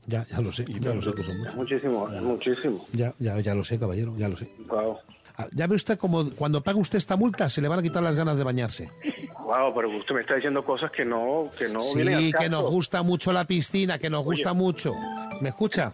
Ya, 0.06 0.26
ya 0.30 0.42
lo 0.42 0.52
sé, 0.52 0.66
ya 0.82 0.94
lo 0.94 1.02
sé 1.02 1.14
que 1.14 1.24
son 1.24 1.38
muchos. 1.38 1.56
muchísimo, 1.56 2.10
es 2.10 2.22
muchísimo. 2.22 2.86
Ya, 2.92 3.14
ya, 3.20 3.40
ya 3.40 3.56
lo 3.56 3.64
sé, 3.64 3.80
caballero, 3.80 4.14
ya 4.18 4.28
lo 4.30 4.36
sé. 4.36 4.52
Wow. 4.68 4.98
Ah, 5.38 5.48
Ya 5.54 5.66
ve 5.68 5.76
usted 5.76 5.98
como 5.98 6.30
cuando 6.32 6.62
paga 6.62 6.78
usted 6.78 6.98
esta 6.98 7.16
multa 7.16 7.50
se 7.50 7.62
le 7.62 7.68
van 7.68 7.80
a 7.80 7.82
quitar 7.82 8.04
las 8.04 8.16
ganas 8.16 8.38
de 8.38 8.44
bañarse. 8.44 8.92
Wow, 9.40 9.74
pero 9.76 9.90
usted 9.98 10.14
me 10.16 10.22
está 10.22 10.36
diciendo 10.36 10.64
cosas 10.64 10.92
que 10.92 11.04
no, 11.06 11.50
que 11.58 11.68
no 11.70 11.80
vienen 11.96 12.14
al 12.16 12.20
Sí, 12.22 12.26
que 12.28 12.38
caso. 12.38 12.50
nos 12.50 12.70
gusta 12.72 13.02
mucho 13.04 13.34
la 13.34 13.46
piscina, 13.46 13.98
que 13.98 14.10
nos 14.10 14.24
gusta 14.24 14.54
mucho. 14.54 14.94
¿Me 15.42 15.50
escucha? 15.50 15.94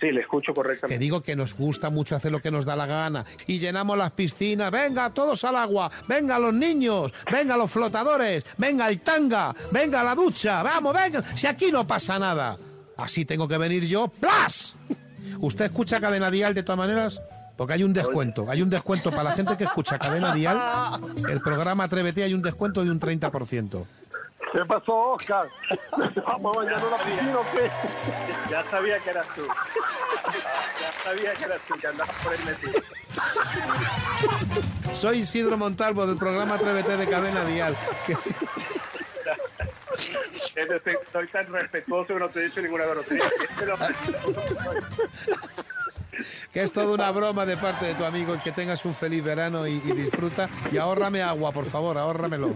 Sí, 0.00 0.10
le 0.10 0.22
escucho 0.22 0.52
Que 0.52 0.54
correctamente. 0.54 0.98
digo 0.98 1.20
que 1.22 1.36
nos 1.36 1.54
gusta 1.54 1.90
mucho 1.90 2.16
hacer 2.16 2.32
lo 2.32 2.40
que 2.40 2.50
nos 2.50 2.64
da 2.64 2.74
la 2.74 2.86
gana 2.86 3.24
y 3.46 3.58
llenamos 3.58 3.98
las 3.98 4.12
piscinas. 4.12 4.70
Venga, 4.70 5.10
todos 5.10 5.44
al 5.44 5.56
agua. 5.56 5.90
Venga, 6.08 6.38
los 6.38 6.54
niños. 6.54 7.12
Venga, 7.30 7.56
los 7.58 7.70
flotadores. 7.70 8.44
Venga, 8.56 8.88
el 8.88 9.00
tanga. 9.00 9.54
Venga, 9.70 10.02
la 10.02 10.14
ducha. 10.14 10.62
Vamos, 10.62 10.94
venga. 10.94 11.22
Si 11.36 11.46
aquí 11.46 11.70
no 11.70 11.86
pasa 11.86 12.18
nada. 12.18 12.56
Así 13.00 13.24
tengo 13.24 13.48
que 13.48 13.58
venir 13.58 13.86
yo. 13.86 14.08
¡Plas! 14.08 14.74
¿Usted 15.40 15.66
escucha 15.66 16.00
Cadena 16.00 16.30
Dial 16.30 16.54
de 16.54 16.62
todas 16.62 16.78
maneras? 16.78 17.20
Porque 17.56 17.74
hay 17.74 17.82
un 17.84 17.92
descuento. 17.92 18.46
Hay 18.50 18.62
un 18.62 18.70
descuento 18.70 19.10
para 19.10 19.24
la 19.24 19.32
gente 19.32 19.56
que 19.56 19.64
escucha 19.64 19.98
Cadena 19.98 20.34
Dial. 20.34 20.58
El 21.28 21.40
programa 21.40 21.84
Atrévete 21.84 22.22
hay 22.22 22.34
un 22.34 22.42
descuento 22.42 22.82
de 22.84 22.90
un 22.90 22.98
30%. 23.00 23.84
¿Qué 24.52 24.64
pasó, 24.66 25.12
Oscar? 25.12 25.46
¿Vamos 26.26 26.56
a 26.56 26.60
bañar 26.60 26.84
una 26.84 26.96
piscina 26.96 27.38
o 27.38 27.44
qué? 27.54 27.70
Ya 28.50 28.64
sabía 28.70 28.98
que 28.98 29.10
eras 29.10 29.26
tú. 29.36 29.42
Ya 29.46 31.04
sabía 31.04 31.32
que 31.34 31.44
eras 31.44 31.60
tú, 31.68 31.74
que 31.74 31.86
andabas 31.86 32.16
por 32.16 32.32
ahí 32.32 32.38
metido. 32.44 32.82
Soy 34.92 35.18
Isidro 35.20 35.56
Montalvo 35.56 36.06
del 36.06 36.16
programa 36.16 36.54
Atrévete 36.54 36.96
de 36.96 37.06
Cadena 37.06 37.44
Dial. 37.44 37.76
Que- 38.06 38.16
Es 40.62 40.68
decir, 40.68 40.98
soy 41.12 41.26
tan 41.28 41.46
respetuoso 41.46 42.08
que 42.14 42.20
no 42.20 42.28
te 42.28 42.40
he 42.40 42.42
dicho 42.44 42.60
ninguna 42.60 42.84
grosería. 42.86 43.24
Que 46.52 46.62
es 46.62 46.70
toda 46.72 46.92
una 46.92 47.10
broma 47.12 47.46
de 47.46 47.56
parte 47.56 47.86
de 47.86 47.94
tu 47.94 48.04
amigo 48.04 48.34
y 48.34 48.38
que 48.40 48.52
tengas 48.52 48.84
un 48.84 48.94
feliz 48.94 49.24
verano 49.24 49.66
y, 49.66 49.76
y 49.76 49.92
disfruta. 49.92 50.50
Y 50.70 50.76
ahórrame 50.76 51.22
agua, 51.22 51.50
por 51.52 51.64
favor, 51.64 51.96
ahórramelo. 51.96 52.54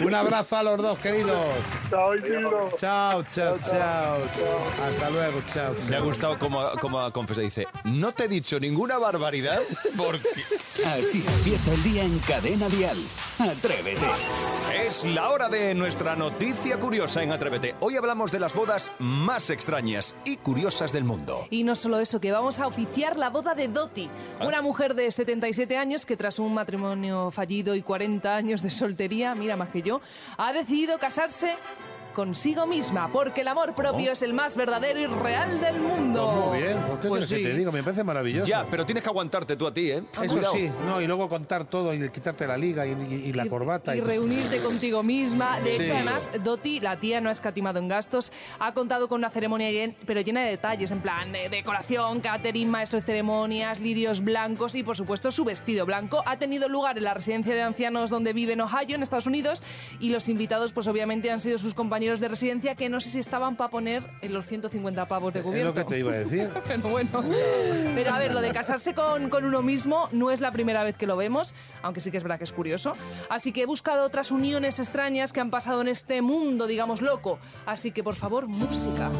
Un 0.00 0.14
abrazo 0.14 0.56
a 0.56 0.62
los 0.64 0.82
dos, 0.82 0.98
queridos. 0.98 1.38
Chao. 1.90 2.12
Chao, 2.76 3.22
chao, 3.22 3.58
chao. 3.60 4.16
Hasta 4.84 5.10
luego, 5.10 5.42
chao, 5.46 5.72
Me 5.74 5.94
ha 5.94 5.98
chao. 5.98 6.04
gustado 6.04 6.38
como, 6.40 6.68
como 6.80 6.98
ha 7.00 7.12
confesado. 7.12 7.44
Dice, 7.44 7.68
no 7.84 8.10
te 8.12 8.24
he 8.24 8.28
dicho 8.28 8.58
ninguna 8.58 8.98
barbaridad 8.98 9.60
porque 9.96 10.28
Así 10.86 11.24
empieza 11.26 11.72
el 11.72 11.82
día 11.84 12.02
en 12.02 12.18
Cadena 12.20 12.68
Dial. 12.68 12.96
Atrévete. 13.38 14.06
es 14.86 15.04
la 15.04 15.30
hora 15.30 15.48
de 15.48 15.74
nuestra 15.74 16.16
noticia 16.16 16.78
curiosa 16.80 17.22
en 17.22 17.30
Atrévete. 17.30 17.76
Hoy 17.80 17.96
hablamos 17.96 18.32
de 18.32 18.40
las 18.40 18.52
bodas 18.52 18.90
más 18.98 19.50
extrañas 19.50 20.16
y 20.24 20.38
curiosas 20.38 20.92
del 20.92 21.04
mundo. 21.04 21.46
Y 21.50 21.62
no 21.62 21.76
solo 21.76 22.00
eso, 22.00 22.20
que 22.20 22.32
vamos 22.32 22.58
a 22.58 22.66
oficiar 22.66 23.16
la 23.16 23.30
boda 23.30 23.54
de 23.54 23.68
Doti, 23.68 24.10
una 24.40 24.60
mujer 24.60 24.94
de 24.94 25.12
77 25.12 25.76
años 25.76 26.04
que 26.04 26.16
tras 26.16 26.38
un 26.38 26.52
matrimonio 26.52 27.30
fallido 27.30 27.76
y 27.76 27.82
40 27.82 28.34
años 28.34 28.60
de 28.60 28.70
soltería, 28.70 29.34
mira 29.34 29.56
más 29.56 29.68
que 29.68 29.82
yo, 29.82 30.00
ha 30.36 30.52
decidido 30.52 30.98
casarse 30.98 31.56
consigo 32.12 32.66
misma, 32.66 33.08
porque 33.12 33.40
el 33.42 33.48
amor 33.48 33.74
propio 33.74 34.12
es 34.12 34.22
el 34.22 34.32
más 34.34 34.56
verdadero 34.56 35.00
y 35.00 35.06
real 35.06 35.60
del 35.60 35.78
mundo. 35.80 36.32
Pues 36.34 36.46
muy 36.48 36.58
bien, 36.68 36.78
¿por 36.86 37.00
qué 37.00 37.08
Pues 37.08 37.26
quieres 37.26 37.28
que 37.28 37.36
sí. 37.36 37.42
te 37.42 37.58
digo? 37.58 37.72
Me 37.72 37.82
parece 37.82 38.04
maravilloso. 38.04 38.48
Ya, 38.48 38.66
pero 38.70 38.84
tienes 38.86 39.02
que 39.02 39.08
aguantarte 39.08 39.56
tú 39.56 39.66
a 39.66 39.74
ti, 39.74 39.90
¿eh? 39.90 40.02
Eso 40.12 40.26
Cuidado. 40.34 40.52
sí, 40.54 40.70
no, 40.86 41.00
y 41.00 41.06
luego 41.06 41.28
contar 41.28 41.64
todo 41.64 41.92
y 41.94 42.10
quitarte 42.10 42.46
la 42.46 42.56
liga 42.56 42.86
y, 42.86 42.90
y- 42.90 43.14
y 43.28 43.32
la 43.32 43.46
corbata. 43.46 43.94
Y 43.96 44.00
reunirte 44.00 44.58
contigo 44.58 45.02
misma. 45.02 45.60
De 45.60 45.74
hecho, 45.76 45.84
Sí. 45.84 45.90
además, 45.92 46.30
Doti, 46.42 46.80
la 46.80 46.98
tía, 46.98 47.20
no 47.20 47.28
ha 47.28 47.32
escatimado 47.32 47.78
en 47.78 47.88
gastos. 47.88 48.32
Ha 48.58 48.74
contado 48.74 49.08
con 49.08 49.18
una 49.20 49.30
ceremonia, 49.30 49.70
llen- 49.70 49.94
pero 50.06 50.20
llena 50.20 50.42
de 50.42 50.50
detalles, 50.50 50.90
en 50.90 51.00
plan 51.00 51.32
de 51.32 51.48
decoración, 51.48 52.20
catering, 52.20 52.68
maestro 52.70 53.00
de 53.00 53.06
ceremonias, 53.06 53.80
lirios 53.80 54.22
blancos 54.22 54.74
y, 54.74 54.82
por 54.82 54.96
supuesto, 54.96 55.30
su 55.30 55.44
vestido 55.44 55.86
blanco. 55.86 56.22
Ha 56.26 56.36
tenido 56.38 56.68
lugar 56.68 56.98
en 56.98 57.04
la 57.04 57.14
residencia 57.14 57.54
de 57.54 57.62
ancianos 57.62 58.10
donde 58.10 58.32
vive 58.32 58.52
en 58.54 58.60
Ohio, 58.60 58.96
en 58.96 59.02
Estados 59.02 59.26
Unidos, 59.26 59.62
y 60.00 60.10
los 60.10 60.28
invitados, 60.28 60.72
pues 60.72 60.86
obviamente, 60.88 61.30
han 61.30 61.40
sido 61.40 61.58
sus 61.58 61.74
compañeros 61.74 62.01
de 62.02 62.28
residencia 62.28 62.74
que 62.74 62.88
no 62.88 63.00
sé 63.00 63.08
si 63.10 63.18
estaban 63.18 63.56
para 63.56 63.70
poner 63.70 64.02
en 64.20 64.34
los 64.34 64.46
150 64.46 65.06
pavos 65.08 65.32
de 65.32 65.40
Es 65.40 65.44
cubierto. 65.44 65.68
lo 65.68 65.74
que 65.74 65.84
te 65.84 65.98
iba 66.00 66.12
a 66.12 66.16
decir. 66.16 66.50
Pero 66.66 66.80
bueno. 66.88 67.24
Pero 67.94 68.12
a 68.12 68.18
ver, 68.18 68.32
lo 68.34 68.40
de 68.40 68.50
casarse 68.52 68.92
con, 68.94 69.28
con 69.30 69.44
uno 69.44 69.62
mismo 69.62 70.08
no 70.12 70.30
es 70.30 70.40
la 70.40 70.50
primera 70.52 70.82
vez 70.84 70.96
que 70.96 71.06
lo 71.06 71.16
vemos, 71.16 71.54
aunque 71.82 72.00
sí 72.00 72.10
que 72.10 72.16
es 72.16 72.22
verdad 72.22 72.38
que 72.38 72.44
es 72.44 72.52
curioso. 72.52 72.94
Así 73.30 73.52
que 73.52 73.62
he 73.62 73.66
buscado 73.66 74.04
otras 74.04 74.30
uniones 74.30 74.78
extrañas 74.78 75.32
que 75.32 75.40
han 75.40 75.50
pasado 75.50 75.80
en 75.80 75.88
este 75.88 76.22
mundo, 76.22 76.66
digamos, 76.66 77.00
loco. 77.02 77.38
Así 77.66 77.90
que, 77.92 78.02
por 78.02 78.14
favor, 78.14 78.46
música. 78.48 79.10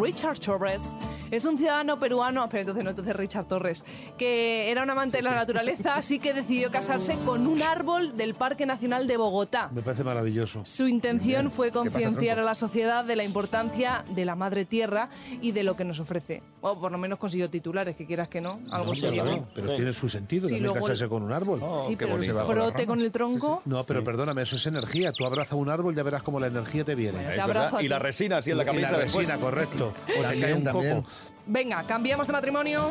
Richard 0.00 0.38
Torres 0.40 0.94
es 1.30 1.44
un 1.44 1.56
ciudadano 1.58 1.98
peruano, 1.98 2.48
pero 2.48 2.60
entonces 2.60 2.84
no, 2.84 2.90
entonces 2.90 3.16
Richard 3.16 3.46
Torres, 3.46 3.84
que 4.18 4.70
era 4.70 4.82
un 4.82 4.90
amante 4.90 5.16
de 5.16 5.22
la 5.22 5.32
naturaleza, 5.34 5.96
así 5.96 6.18
que 6.18 6.32
decidió 6.34 6.70
casarse 6.70 7.16
con 7.24 7.46
un 7.46 7.62
árbol 7.62 8.16
del 8.16 8.34
Parque 8.34 8.66
Nacional 8.66 9.06
de 9.06 9.16
Bogotá. 9.16 9.70
Me 9.72 9.82
parece 9.82 10.04
maravilloso. 10.04 10.60
Su 10.64 10.86
intención 10.86 11.50
fue 11.50 11.70
concienciar 11.70 12.38
a 12.38 12.42
la 12.42 12.54
sociedad 12.54 13.04
de 13.04 13.16
la 13.16 13.24
importancia 13.24 14.04
de 14.14 14.24
la 14.24 14.36
madre 14.36 14.64
tierra 14.64 15.08
y 15.40 15.52
de 15.52 15.62
lo 15.64 15.76
que 15.76 15.84
nos 15.84 15.98
ofrece. 15.98 16.42
O 16.60 16.78
por 16.78 16.92
lo 16.92 16.98
menos 16.98 17.18
consiguió 17.18 17.48
titulares, 17.50 17.96
que 17.96 18.06
quieras 18.06 18.28
que 18.28 18.40
no, 18.40 18.60
algo 18.70 18.88
No, 18.90 18.94
serio. 18.94 19.22
claro, 19.22 19.48
pero 19.54 19.74
tiene 19.76 19.92
su 19.92 20.08
sentido 20.08 20.46
Sí, 20.46 20.54
también 20.54 20.64
luego 20.72 20.80
casarse 20.86 21.04
el- 21.04 21.10
con 21.10 21.22
un 21.22 21.32
árbol. 21.32 21.58
Oh, 21.62 21.82
sí, 21.86 21.96
qué 21.96 22.06
pero 22.06 22.44
frote 22.46 22.86
con 22.86 23.00
el 23.00 23.10
tronco. 23.10 23.62
No, 23.64 23.84
pero 23.84 24.04
perdóname, 24.04 24.42
eso 24.42 24.56
es 24.56 24.66
energía. 24.66 25.12
Tú 25.12 25.24
abrazas 25.26 25.54
un 25.58 25.68
árbol, 25.68 25.94
ya 25.94 26.02
verás 26.02 26.22
cómo 26.22 26.38
la 26.38 26.46
energía 26.48 26.84
te 26.84 26.94
viene. 26.94 27.18
Bueno, 27.18 27.34
Te 27.34 27.40
abrazo 27.40 27.80
Y 27.80 27.88
la 27.88 27.98
resina, 27.98 28.38
así 28.38 28.50
en 28.50 28.58
la 28.58 28.62
Y 28.62 28.66
camisa 28.66 28.92
la 28.92 28.98
después. 28.98 29.26
resina, 29.26 29.40
correcto. 29.40 29.53
O 29.58 29.92
te 30.16 30.22
También, 30.22 30.40
cae 30.40 30.54
un 30.54 30.64
también. 30.64 30.96
coco. 31.02 31.08
Venga, 31.46 31.82
cambiamos 31.84 32.26
de 32.26 32.32
matrimonio. 32.32 32.90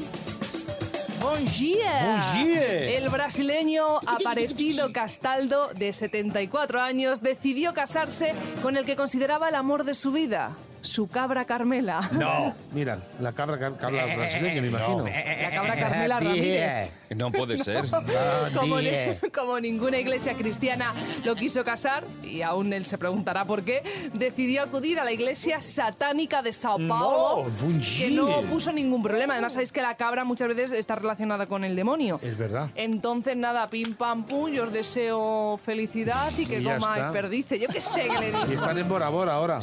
Bon 1.19 1.45
dia. 1.45 2.21
Bon 2.33 2.45
dia. 2.45 2.97
El 2.97 3.09
brasileño 3.09 3.97
Aparecido 4.05 4.91
Castaldo, 4.91 5.69
de 5.73 5.93
74 5.93 6.81
años, 6.81 7.21
decidió 7.21 7.73
casarse 7.73 8.33
con 8.61 8.75
el 8.77 8.85
que 8.85 8.95
consideraba 8.95 9.47
el 9.49 9.55
amor 9.55 9.85
de 9.85 9.95
su 9.95 10.11
vida, 10.11 10.51
su 10.81 11.07
cabra 11.07 11.45
Carmela. 11.45 12.09
No, 12.11 12.53
Mira, 12.73 12.99
la 13.21 13.31
cabra 13.31 13.67
habla 13.81 14.05
brasileña, 14.15 14.61
me 14.61 14.67
imagino. 14.67 15.05
La 15.05 15.51
cabra 15.51 15.75
Carmela 15.77 16.19
Ramírez. 16.19 16.91
No 17.15 17.31
puede 17.31 17.59
ser. 17.63 17.85
Como, 18.53 18.79
ni- 18.79 19.29
como 19.33 19.59
ninguna 19.59 19.97
iglesia 19.97 20.33
cristiana 20.33 20.93
lo 21.23 21.35
quiso 21.35 21.63
casar, 21.63 22.03
y 22.23 22.41
aún 22.41 22.73
él 22.73 22.85
se 22.85 22.97
preguntará 22.97 23.45
por 23.45 23.63
qué, 23.63 23.83
decidió 24.13 24.63
acudir 24.63 24.99
a 24.99 25.03
la 25.03 25.11
iglesia 25.11 25.61
satánica 25.61 26.41
de 26.41 26.53
Sao 26.53 26.77
Paulo, 26.87 27.49
buen 27.61 27.81
que 27.81 28.11
no 28.11 28.41
puso 28.43 28.71
ningún 28.71 29.03
problema. 29.03 29.33
Además, 29.33 29.53
sabéis 29.53 29.71
que 29.71 29.81
la 29.81 29.95
cabra 29.95 30.23
muchas 30.23 30.47
veces 30.49 30.73
está 30.73 30.95
relacionada 30.95 31.45
con 31.47 31.63
el 31.63 31.75
demonio. 31.75 32.19
Es 32.21 32.37
verdad. 32.37 32.69
Entonces, 32.75 33.35
nada, 33.37 33.69
pim 33.69 33.95
pam 33.95 34.25
pum, 34.25 34.51
yo 34.51 34.63
os 34.65 34.73
deseo 34.73 35.59
felicidad 35.65 36.31
y 36.37 36.45
que 36.45 36.59
Y 36.59 36.63
comáis 36.63 36.83
está. 36.97 37.11
perdice. 37.11 37.59
Yo 37.59 37.67
qué 37.67 37.81
sé 37.81 38.03
que 38.07 38.19
le 38.19 38.25
digo. 38.27 38.39
Y 38.49 38.53
están 38.53 38.77
en 38.77 38.87
Bora 38.87 39.09
Bora 39.09 39.33
ahora. 39.33 39.59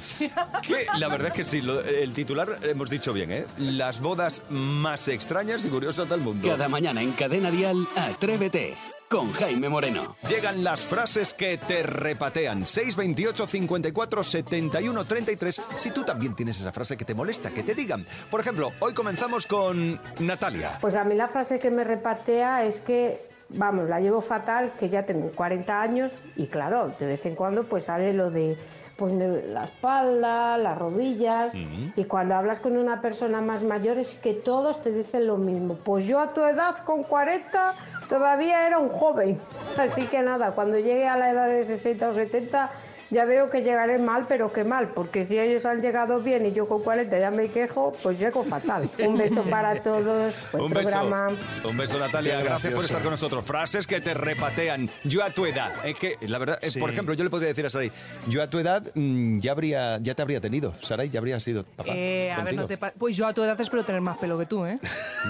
Que 0.67 0.87
la 0.99 1.09
verdad 1.09 1.29
es 1.29 1.33
que 1.35 1.45
sí, 1.45 1.61
lo- 1.61 1.81
el 1.81 2.13
titular 2.13 2.59
hemos 2.63 2.91
dicho 2.91 3.13
bien, 3.13 3.31
¿eh? 3.33 3.47
Las 3.59 4.01
bodas 4.01 4.43
más 4.51 5.09
extrañas 5.09 5.65
y 5.65 5.69
curiosas 5.69 6.09
del 6.09 6.21
mundo. 6.21 6.49
Cada 6.49 6.69
mañana 6.69 7.03
en 7.03 7.13
Cadena 7.13 7.40
Dial, 7.49 7.87
Atrévete. 7.97 8.75
Con 9.09 9.33
Jaime 9.33 9.69
Moreno. 9.69 10.15
Llegan 10.29 10.63
las 10.63 10.83
frases 10.83 11.35
que 11.35 11.57
te 11.57 11.83
repatean. 11.83 12.67
628 12.67 13.47
54 13.47 14.23
71 14.23 15.05
33. 15.05 15.63
Si 15.75 15.91
tú 15.91 16.05
también 16.05 16.37
tienes 16.37 16.61
esa 16.61 16.71
frase 16.71 16.97
que 16.97 17.05
te 17.05 17.15
molesta, 17.15 17.51
que 17.51 17.65
te 17.65 17.75
digan. 17.75 18.07
Por 18.31 18.41
ejemplo, 18.41 18.71
hoy 18.79 18.95
comenzamos 18.95 19.47
con 19.47 19.99
Natalia. 20.21 20.79
Pues 20.81 20.95
a 20.95 21.03
mí 21.03 21.17
la 21.17 21.27
frase 21.27 21.59
que 21.59 21.71
me 21.71 21.83
repatea 21.83 22.65
es 22.65 22.81
que, 22.81 23.21
vamos, 23.49 23.89
la 23.89 23.99
llevo 23.99 24.21
fatal, 24.21 24.75
que 24.79 24.89
ya 24.89 25.05
tengo 25.07 25.33
40 25.33 25.81
años 25.81 26.13
y 26.37 26.47
claro, 26.47 26.95
de 27.01 27.07
vez 27.07 27.27
en 27.27 27.35
cuando 27.35 27.65
pues 27.65 27.85
sale 27.85 28.13
lo 28.13 28.31
de 28.31 28.57
pues, 29.01 29.15
la 29.15 29.65
espalda, 29.65 30.59
las 30.59 30.77
rodillas 30.77 31.55
y 31.97 32.05
cuando 32.05 32.35
hablas 32.35 32.61
con 32.61 32.77
una 32.77 33.01
persona 33.01 33.41
más 33.41 33.63
mayor 33.63 33.97
es 33.97 34.15
que 34.15 34.35
todos 34.35 34.83
te 34.83 34.93
dicen 34.93 35.27
lo 35.27 35.39
mismo. 35.39 35.75
Pues 35.83 36.05
yo 36.07 36.21
a 36.21 36.35
tu 36.35 36.45
edad 36.45 36.77
con 36.85 37.03
40 37.03 37.73
todavía 38.11 38.67
era 38.67 38.79
un 38.79 38.91
joven. 38.91 39.39
Así 39.79 40.03
que 40.03 40.21
nada, 40.21 40.51
cuando 40.53 40.79
llegue 40.79 41.09
a 41.09 41.17
la 41.17 41.31
edad 41.31 41.49
de 41.49 41.65
60 41.65 42.11
o 42.11 42.13
70 42.13 42.71
ya 43.11 43.25
veo 43.25 43.51
que 43.51 43.63
llegaré 43.63 43.99
mal, 43.99 44.27
pero 44.29 44.53
qué 44.53 44.65
mal, 44.65 44.89
porque 44.95 45.25
si 45.25 45.39
ellos 45.39 45.65
han 45.67 45.81
llegado 45.81 46.21
bien 46.21 46.47
y 46.47 46.53
yo 46.53 46.69
con 46.69 46.83
40 46.83 47.19
ya 47.19 47.31
me 47.31 47.51
quejo, 47.51 47.93
pues 48.03 48.19
llego 48.19 48.45
fatal. 48.45 48.89
Un 49.05 49.19
beso 49.19 49.43
para 49.45 49.75
todos, 49.83 50.35
buen 50.53 50.65
Un 50.65 50.71
beso. 50.71 50.91
programa. 50.91 51.29
Un 51.65 51.77
beso, 51.77 51.99
Natalia. 51.99 52.39
Qué 52.39 52.45
Gracias 52.45 52.73
por 52.73 52.81
graciosa. 52.83 52.87
estar 52.87 53.03
con 53.03 53.11
nosotros. 53.13 53.45
Frases 53.45 53.87
que 53.87 54.01
te 54.01 54.15
repatean. 54.15 54.89
Yo 55.05 55.23
a 55.25 55.31
tu 55.31 55.47
edad. 55.47 55.73
Es 55.85 55.95
que, 55.99 56.17
la 56.29 56.39
verdad, 56.39 56.59
Sí. 56.63 56.79
por 56.79 56.91
ejemplo, 56.91 57.15
yo 57.15 57.25
le 57.25 57.31
podría 57.31 57.49
decir 57.49 57.67
a 57.67 57.71
Saray, 57.71 57.91
yo 58.29 58.43
a 58.43 58.49
tu 58.51 58.59
edad 58.59 58.83
mm, 58.95 59.39
ya, 59.41 59.53
habría, 59.53 59.99
ya 60.01 60.15
te 60.15 60.23
habría 60.23 60.41
tenido. 60.41 60.75
Saray, 60.81 61.11
ya 61.11 61.19
habría 61.19 61.41
sido 61.41 61.65
papá. 61.65 61.93
Eh, 61.95 62.31
a 62.33 62.43
ver, 62.43 62.55
no 62.55 62.67
te 62.67 62.79
pues 62.79 63.17
yo 63.17 63.27
a 63.27 63.35
tu 63.35 63.43
edad 63.43 63.61
espero 63.61 63.85
tener 63.85 64.01
más 64.01 64.19
pelo 64.19 64.39
que 64.39 64.47
tú, 64.47 64.65
¿eh? 64.67 64.79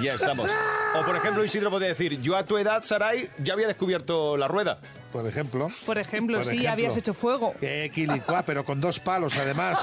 Ya 0.02 0.12
estamos. 0.12 0.50
O 1.00 1.04
por 1.06 1.16
ejemplo, 1.16 1.44
Isidro 1.44 1.70
podría 1.70 1.88
decir, 1.88 2.20
yo 2.20 2.36
a 2.36 2.44
tu 2.44 2.58
edad, 2.58 2.82
Saray, 2.82 3.28
ya 3.38 3.54
había 3.54 3.66
descubierto 3.66 4.36
la 4.36 4.48
rueda. 4.48 4.78
Por 5.12 5.26
ejemplo. 5.26 5.68
Por 5.86 5.98
ejemplo, 5.98 6.38
Por 6.38 6.44
sí, 6.44 6.50
ejemplo. 6.52 6.72
habías 6.72 6.96
hecho 6.96 7.14
fuego. 7.14 7.54
Eh, 7.60 7.90
quilicua, 7.94 8.42
pero 8.42 8.64
con 8.64 8.80
dos 8.80 8.98
palos 9.00 9.36
además. 9.36 9.78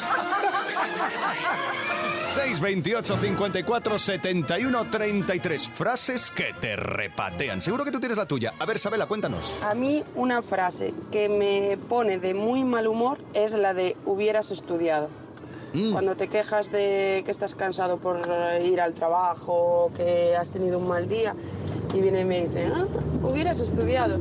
628 2.23 3.17
54 3.17 3.99
71 3.99 4.85
33. 4.91 5.67
Frases 5.67 6.29
que 6.31 6.53
te 6.59 6.75
repatean. 6.75 7.61
Seguro 7.61 7.83
que 7.83 7.91
tú 7.91 7.99
tienes 7.99 8.17
la 8.17 8.25
tuya. 8.25 8.53
A 8.59 8.65
ver, 8.65 8.77
Sabela, 8.79 9.05
cuéntanos. 9.07 9.55
A 9.63 9.73
mí 9.73 10.03
una 10.15 10.41
frase 10.41 10.93
que 11.11 11.29
me 11.29 11.77
pone 11.77 12.19
de 12.19 12.33
muy 12.33 12.63
mal 12.63 12.87
humor 12.87 13.19
es 13.33 13.53
la 13.55 13.73
de 13.73 13.95
hubieras 14.05 14.51
estudiado. 14.51 15.09
Cuando 15.91 16.15
te 16.15 16.27
quejas 16.27 16.71
de 16.71 17.21
que 17.23 17.29
estás 17.29 17.53
cansado 17.53 17.97
por 17.97 18.19
ir 18.63 18.81
al 18.81 18.93
trabajo, 18.95 19.91
que 19.95 20.35
has 20.35 20.49
tenido 20.49 20.79
un 20.79 20.87
mal 20.87 21.07
día, 21.07 21.35
y 21.93 21.99
viene 22.01 22.21
y 22.21 22.25
me 22.25 22.41
dice, 22.47 22.65
ah, 22.73 22.85
hubieras 23.21 23.59
estudiado. 23.59 24.17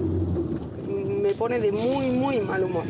Me 1.27 1.35
pone 1.35 1.59
de 1.59 1.73
muy, 1.73 2.09
muy 2.13 2.39
mal 2.39 2.63
humor. 2.63 2.85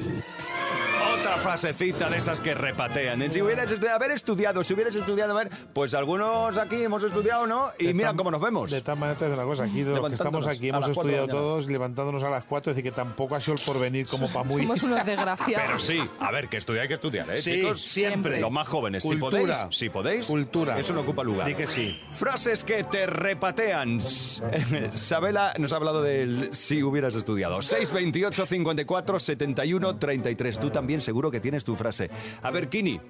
Frasecita 1.46 2.10
de 2.10 2.18
esas 2.18 2.40
que 2.40 2.54
repatean. 2.54 3.22
En 3.22 3.30
Si 3.30 3.40
hubieras 3.40 3.70
estu- 3.72 3.88
haber 3.88 4.10
estudiado, 4.10 4.64
si 4.64 4.74
hubieras 4.74 4.96
estudiado, 4.96 5.30
a 5.32 5.44
ver, 5.44 5.48
pues 5.72 5.94
algunos 5.94 6.56
aquí 6.56 6.82
hemos 6.82 7.04
estudiado, 7.04 7.46
¿no? 7.46 7.68
Y 7.78 7.86
De 7.86 7.94
mira 7.94 8.12
cómo 8.14 8.32
nos 8.32 8.40
vemos. 8.40 8.68
De 8.70 8.80
tal 8.80 8.98
manera 8.98 9.16
te 9.16 9.26
una 9.26 9.44
cosa, 9.44 9.62
aquí 9.62 9.82
de 9.84 9.94
los 9.94 10.08
que 10.08 10.14
estamos 10.14 10.44
aquí 10.48 10.70
hemos 10.70 10.88
estudiado 10.88 11.28
todos 11.28 11.68
levantándonos 11.68 12.24
a 12.24 12.30
las 12.30 12.42
4, 12.44 12.72
es 12.72 12.76
decir, 12.76 12.90
que 12.90 12.96
tampoco 12.96 13.36
ha 13.36 13.40
sido 13.40 13.54
el 13.54 13.60
porvenir 13.64 14.08
como 14.08 14.26
para 14.28 14.42
muy... 14.42 14.62
Somos 14.62 14.82
unos 14.82 15.04
desgraciados. 15.06 15.66
Pero 15.66 15.78
sí, 15.78 16.02
a 16.18 16.32
ver, 16.32 16.48
que 16.48 16.56
estudiar 16.56 16.82
hay 16.82 16.88
que 16.88 16.94
estudiar, 16.94 17.30
¿eh, 17.30 17.38
Sí, 17.38 17.52
chicos? 17.60 17.80
siempre. 17.80 18.40
Los 18.40 18.50
más 18.50 18.66
jóvenes, 18.66 19.04
si 19.04 19.10
Cultura. 19.10 19.30
podéis, 19.30 19.58
si 19.70 19.88
podéis, 19.88 20.26
Cultura. 20.26 20.78
eso 20.80 20.94
no 20.94 21.02
ocupa 21.02 21.22
lugar. 21.22 21.46
Di 21.46 21.54
que 21.54 21.68
sí. 21.68 22.00
Frases 22.10 22.64
que 22.64 22.82
te 22.82 23.06
repatean. 23.06 24.00
Sabela 24.90 25.54
nos 25.58 25.72
ha 25.72 25.76
hablado 25.76 26.02
del 26.02 26.52
si 26.54 26.82
hubieras 26.82 27.14
estudiado. 27.14 27.62
628 27.62 28.46
54 28.46 29.20
71 29.20 29.96
33. 29.96 30.58
Tú 30.58 30.70
también 30.70 31.00
seguro 31.00 31.30
que 31.30 31.35
tienes 31.40 31.64
tu 31.64 31.76
frase. 31.76 32.10
A 32.42 32.50
ver, 32.50 32.68
Kini. 32.68 33.00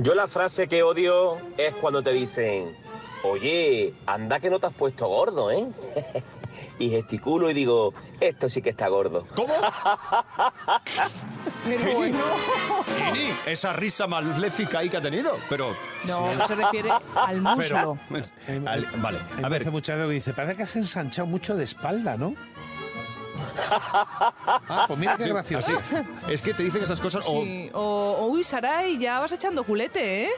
Yo 0.00 0.14
la 0.14 0.28
frase 0.28 0.68
que 0.68 0.82
odio 0.82 1.38
es 1.56 1.74
cuando 1.74 2.02
te 2.02 2.12
dicen, 2.12 2.76
oye, 3.24 3.94
anda 4.06 4.40
que 4.40 4.50
no 4.50 4.58
te 4.58 4.66
has 4.66 4.74
puesto 4.74 5.06
gordo, 5.08 5.50
¿eh? 5.50 5.66
y 6.78 6.90
gesticulo 6.90 7.50
y 7.50 7.54
digo, 7.54 7.92
esto 8.20 8.48
sí 8.50 8.62
que 8.62 8.70
está 8.70 8.88
gordo. 8.88 9.26
¿Cómo? 9.34 9.54
Pero 11.64 11.94
bueno. 11.94 12.18
Kini, 12.96 13.30
esa 13.46 13.72
risa 13.72 14.06
maléfica 14.06 14.80
ahí 14.80 14.88
que 14.88 14.96
ha 14.96 15.02
tenido. 15.02 15.38
Pero. 15.48 15.74
No, 16.06 16.46
se 16.46 16.54
refiere 16.54 16.90
al 17.14 17.40
muslo. 17.40 17.98
Al- 18.66 18.86
vale, 18.96 19.18
A 19.42 19.48
ver, 19.48 19.70
mucha 19.70 19.96
que 19.96 20.06
dice, 20.08 20.32
parece 20.32 20.56
que 20.56 20.62
has 20.64 20.76
ensanchado 20.76 21.26
mucho 21.26 21.54
de 21.54 21.64
espalda, 21.64 22.16
¿no? 22.16 22.34
Ah, 23.70 24.84
pues 24.86 24.98
mira 24.98 25.16
qué 25.16 25.28
gracioso. 25.28 25.72
así. 25.78 25.96
Es 26.28 26.42
que 26.42 26.54
te 26.54 26.62
dicen 26.62 26.82
esas 26.82 27.00
cosas. 27.00 27.24
O, 27.26 27.42
Sí. 27.42 27.70
O, 27.72 27.80
o, 28.20 28.26
uy, 28.28 28.44
Saray, 28.44 28.98
ya 28.98 29.20
vas 29.20 29.32
echando 29.32 29.64
culete, 29.64 30.24
¿eh? 30.24 30.30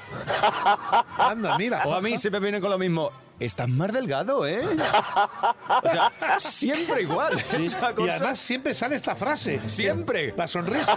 Anda, 1.19 1.57
mira. 1.59 1.83
o 1.85 1.95
a 1.95 2.01
mí 2.01 2.17
siempre 2.19 2.41
vienen 2.41 2.61
con 2.61 2.71
lo 2.71 2.79
mismo. 2.79 3.11
Estás 3.41 3.69
más 3.69 3.93
delgado, 3.93 4.47
¿eh? 4.47 4.63
O 5.69 5.91
sea, 5.91 6.39
siempre 6.39 7.03
igual. 7.03 7.39
Es 7.39 7.53
una 7.53 7.91
Y 7.91 7.95
cosa- 7.95 8.13
además 8.15 8.39
siempre 8.39 8.73
sale 8.75 8.95
esta 8.97 9.17
frase. 9.17 9.61
Siempre. 9.69 10.33
La 10.37 10.47
sonrisa. 10.47 10.95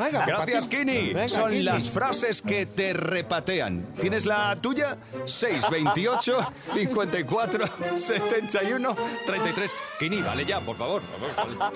Venga, 0.00 0.26
Gracias. 0.26 0.66
Kini. 0.68 1.12
Venga, 1.12 1.28
Son 1.28 1.50
Kini. 1.50 1.62
las 1.62 1.88
frases 1.88 2.42
que 2.42 2.66
te 2.66 2.92
repatean. 2.94 3.94
¿Tienes 4.00 4.26
la 4.26 4.56
tuya? 4.60 4.96
628 5.24 6.52
54 6.74 7.64
71 7.96 8.96
33. 9.26 9.70
Kini, 9.98 10.20
vale 10.22 10.44
ya, 10.44 10.60
por 10.60 10.76
favor. 10.76 11.02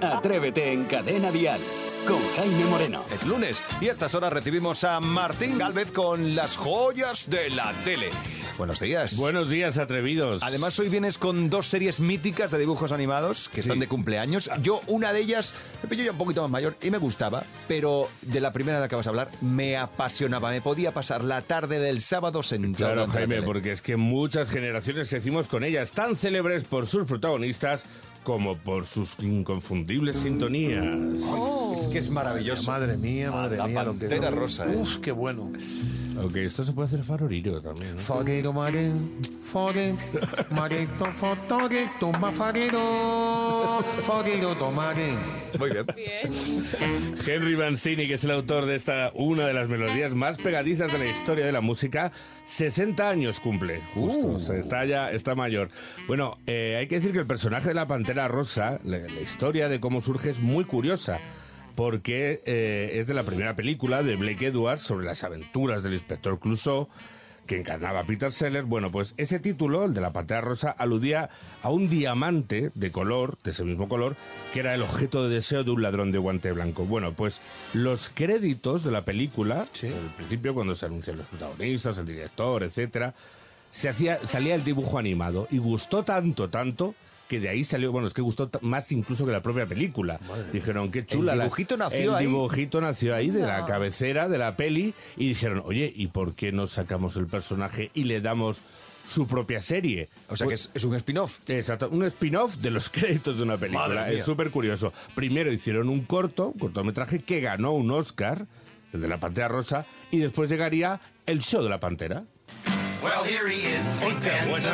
Atrévete 0.00 0.72
en 0.72 0.84
Cadena 0.86 1.30
Dial 1.30 1.60
con 2.06 2.18
Jaime 2.36 2.64
Moreno. 2.64 3.04
Es 3.14 3.24
lunes 3.24 3.62
y 3.80 3.88
a 3.88 3.92
estas 3.92 4.14
horas 4.14 4.32
recibimos 4.32 4.82
a 4.84 5.00
Martín 5.00 5.58
Galvez 5.58 5.92
con 5.92 6.34
las 6.34 6.56
joyas 6.56 7.30
de 7.30 7.50
la 7.50 7.72
tele. 7.84 8.10
Buenos 8.56 8.78
días. 8.78 9.16
Buenos 9.16 9.50
días, 9.50 9.78
atrevidos. 9.78 10.42
Además, 10.44 10.78
hoy 10.78 10.88
vienes 10.88 11.18
con 11.18 11.50
dos 11.50 11.66
series 11.66 11.98
míticas 11.98 12.52
de 12.52 12.58
dibujos 12.58 12.92
animados 12.92 13.48
que 13.48 13.60
están 13.60 13.80
de 13.80 13.88
cumpleaños. 13.88 14.48
Yo, 14.62 14.80
una 14.86 15.12
de 15.12 15.20
ellas, 15.20 15.54
me 15.82 15.88
pillo 15.88 16.04
ya 16.04 16.12
un 16.12 16.18
poquito 16.18 16.40
más 16.42 16.50
mayor 16.52 16.76
y 16.80 16.90
me 16.92 16.98
gustaba, 16.98 17.42
pero 17.66 18.08
de 18.22 18.40
la 18.40 18.52
primera 18.52 18.78
de 18.78 18.84
la 18.84 18.88
que 18.88 18.94
vas 18.94 19.06
a 19.08 19.10
hablar, 19.10 19.28
me 19.40 19.76
apasionaba. 19.76 20.50
Me 20.50 20.60
podía 20.60 20.92
pasar 20.94 21.24
la 21.24 21.42
tarde 21.42 21.80
del 21.80 22.00
sábado 22.00 22.44
sentado. 22.44 22.92
Claro, 22.92 23.06
la 23.08 23.12
Jaime, 23.12 23.42
porque 23.42 23.72
es 23.72 23.82
que 23.82 23.96
muchas 23.96 24.50
generaciones 24.50 25.08
crecimos 25.08 25.48
con 25.48 25.64
ellas, 25.64 25.90
tan 25.90 26.14
célebres 26.16 26.62
por 26.62 26.86
sus 26.86 27.06
protagonistas 27.06 27.84
como 28.22 28.56
por 28.56 28.86
sus 28.86 29.18
inconfundibles 29.18 30.16
sintonías. 30.18 30.84
Es 30.84 31.86
que 31.88 31.98
es 31.98 32.08
maravilloso. 32.08 32.70
Madre 32.70 32.96
mía, 32.96 33.30
madre 33.32 33.56
La 33.56 33.66
mía. 33.66 33.82
lo 33.82 33.92
que- 33.98 34.06
Pantera 34.06 34.30
Rosa, 34.30 34.64
¿eh? 34.66 34.76
Uf, 34.76 34.98
qué 34.98 35.10
bueno. 35.12 35.50
Aunque 36.18 36.44
esto 36.44 36.64
se 36.64 36.72
puede 36.72 36.86
hacer 36.88 37.02
faroriro 37.02 37.60
también. 37.60 37.94
¿no? 37.94 38.00
Farero, 38.00 38.52
mare, 38.52 38.92
fore, 39.44 39.94
mareto, 40.50 41.04
fotoreto, 41.12 42.12
mafarero, 42.20 43.84
farero, 44.02 44.54
tomare. 44.56 45.14
Muy 45.58 45.70
bien. 45.70 45.86
Henry 47.26 47.56
Mancini, 47.56 48.06
que 48.06 48.14
es 48.14 48.24
el 48.24 48.30
autor 48.32 48.66
de 48.66 48.74
esta, 48.76 49.10
una 49.14 49.46
de 49.46 49.54
las 49.54 49.68
melodías 49.68 50.14
más 50.14 50.36
pegadizas 50.38 50.92
de 50.92 50.98
la 50.98 51.06
historia 51.06 51.46
de 51.46 51.52
la 51.52 51.60
música, 51.60 52.12
60 52.44 53.08
años 53.08 53.40
cumple. 53.40 53.80
Justo, 53.94 54.26
Uh. 54.26 54.34
o 54.34 54.38
sea, 54.38 54.56
está 54.56 54.84
ya, 54.84 55.10
está 55.10 55.34
mayor. 55.34 55.68
Bueno, 56.06 56.38
eh, 56.46 56.76
hay 56.78 56.86
que 56.86 56.96
decir 56.96 57.12
que 57.12 57.18
el 57.18 57.26
personaje 57.26 57.68
de 57.68 57.74
la 57.74 57.86
Pantera 57.86 58.28
Rosa, 58.28 58.78
la, 58.84 58.98
la 58.98 59.20
historia 59.20 59.68
de 59.68 59.80
cómo 59.80 60.00
surge 60.00 60.30
es 60.30 60.38
muy 60.40 60.64
curiosa. 60.64 61.18
Porque 61.74 62.40
eh, 62.46 62.92
es 62.94 63.06
de 63.06 63.14
la 63.14 63.24
primera 63.24 63.56
película 63.56 64.02
de 64.02 64.16
Blake 64.16 64.46
Edwards 64.46 64.82
sobre 64.82 65.06
las 65.06 65.24
aventuras 65.24 65.82
del 65.82 65.94
inspector 65.94 66.38
Clouseau, 66.38 66.88
que 67.46 67.58
encarnaba 67.58 68.00
a 68.00 68.04
Peter 68.04 68.32
Sellers. 68.32 68.66
Bueno, 68.66 68.90
pues 68.90 69.14
ese 69.16 69.38
título, 69.38 69.84
el 69.84 69.94
de 69.94 70.00
la 70.00 70.12
Pantera 70.12 70.40
Rosa, 70.40 70.70
aludía 70.70 71.30
a 71.62 71.70
un 71.70 71.88
diamante 71.88 72.70
de 72.74 72.90
color, 72.90 73.36
de 73.42 73.50
ese 73.50 73.64
mismo 73.64 73.88
color, 73.88 74.16
que 74.52 74.60
era 74.60 74.74
el 74.74 74.82
objeto 74.82 75.26
de 75.26 75.34
deseo 75.34 75.64
de 75.64 75.70
un 75.70 75.82
ladrón 75.82 76.12
de 76.12 76.18
guante 76.18 76.52
blanco. 76.52 76.84
Bueno, 76.84 77.12
pues 77.12 77.40
los 77.72 78.08
créditos 78.08 78.84
de 78.84 78.92
la 78.92 79.04
película, 79.04 79.60
al 79.82 80.14
principio 80.16 80.54
cuando 80.54 80.74
se 80.74 80.86
anuncian 80.86 81.18
los 81.18 81.26
protagonistas, 81.26 81.98
el 81.98 82.06
director, 82.06 82.62
etcétera, 82.62 83.14
se 83.70 83.88
hacía, 83.88 84.20
salía 84.26 84.54
el 84.54 84.64
dibujo 84.64 84.98
animado 84.98 85.48
y 85.50 85.58
gustó 85.58 86.04
tanto, 86.04 86.48
tanto 86.48 86.94
que 87.28 87.40
de 87.40 87.48
ahí 87.48 87.64
salió, 87.64 87.90
bueno, 87.90 88.06
es 88.06 88.14
que 88.14 88.20
gustó 88.22 88.50
más 88.60 88.92
incluso 88.92 89.24
que 89.24 89.32
la 89.32 89.40
propia 89.42 89.66
película. 89.66 90.20
Dijeron, 90.52 90.90
qué 90.90 91.06
chula. 91.06 91.32
El 91.32 91.38
la- 91.38 91.44
dibujito 91.44 91.76
nació 91.76 92.10
el 92.10 92.14
ahí. 92.16 92.26
dibujito 92.26 92.80
nació 92.80 93.14
ahí 93.14 93.30
de 93.30 93.40
la 93.40 93.64
cabecera 93.64 94.28
de 94.28 94.38
la 94.38 94.56
peli 94.56 94.94
y 95.16 95.28
dijeron, 95.28 95.62
oye, 95.64 95.92
¿y 95.94 96.08
por 96.08 96.34
qué 96.34 96.52
no 96.52 96.66
sacamos 96.66 97.16
el 97.16 97.26
personaje 97.26 97.90
y 97.94 98.04
le 98.04 98.20
damos 98.20 98.62
su 99.06 99.26
propia 99.26 99.60
serie? 99.60 100.08
O 100.28 100.36
sea 100.36 100.46
que 100.46 100.54
es, 100.54 100.70
es 100.74 100.84
un 100.84 100.94
spin-off. 100.96 101.40
Exacto, 101.48 101.88
un 101.90 102.04
spin-off 102.04 102.56
de 102.56 102.70
los 102.70 102.88
créditos 102.90 103.36
de 103.38 103.42
una 103.42 103.56
película. 103.56 104.10
Es 104.12 104.24
súper 104.24 104.50
curioso. 104.50 104.92
Primero 105.14 105.50
hicieron 105.50 105.88
un 105.88 106.02
corto, 106.04 106.48
un 106.48 106.58
cortometraje 106.58 107.20
que 107.20 107.40
ganó 107.40 107.72
un 107.72 107.90
Oscar, 107.90 108.46
el 108.92 109.00
de 109.00 109.08
la 109.08 109.18
Pantera 109.18 109.48
Rosa, 109.48 109.86
y 110.10 110.18
después 110.18 110.50
llegaría 110.50 111.00
el 111.26 111.40
show 111.40 111.62
de 111.62 111.70
la 111.70 111.80
Pantera. 111.80 112.24
Qué 114.20 114.48
bueno. 114.48 114.68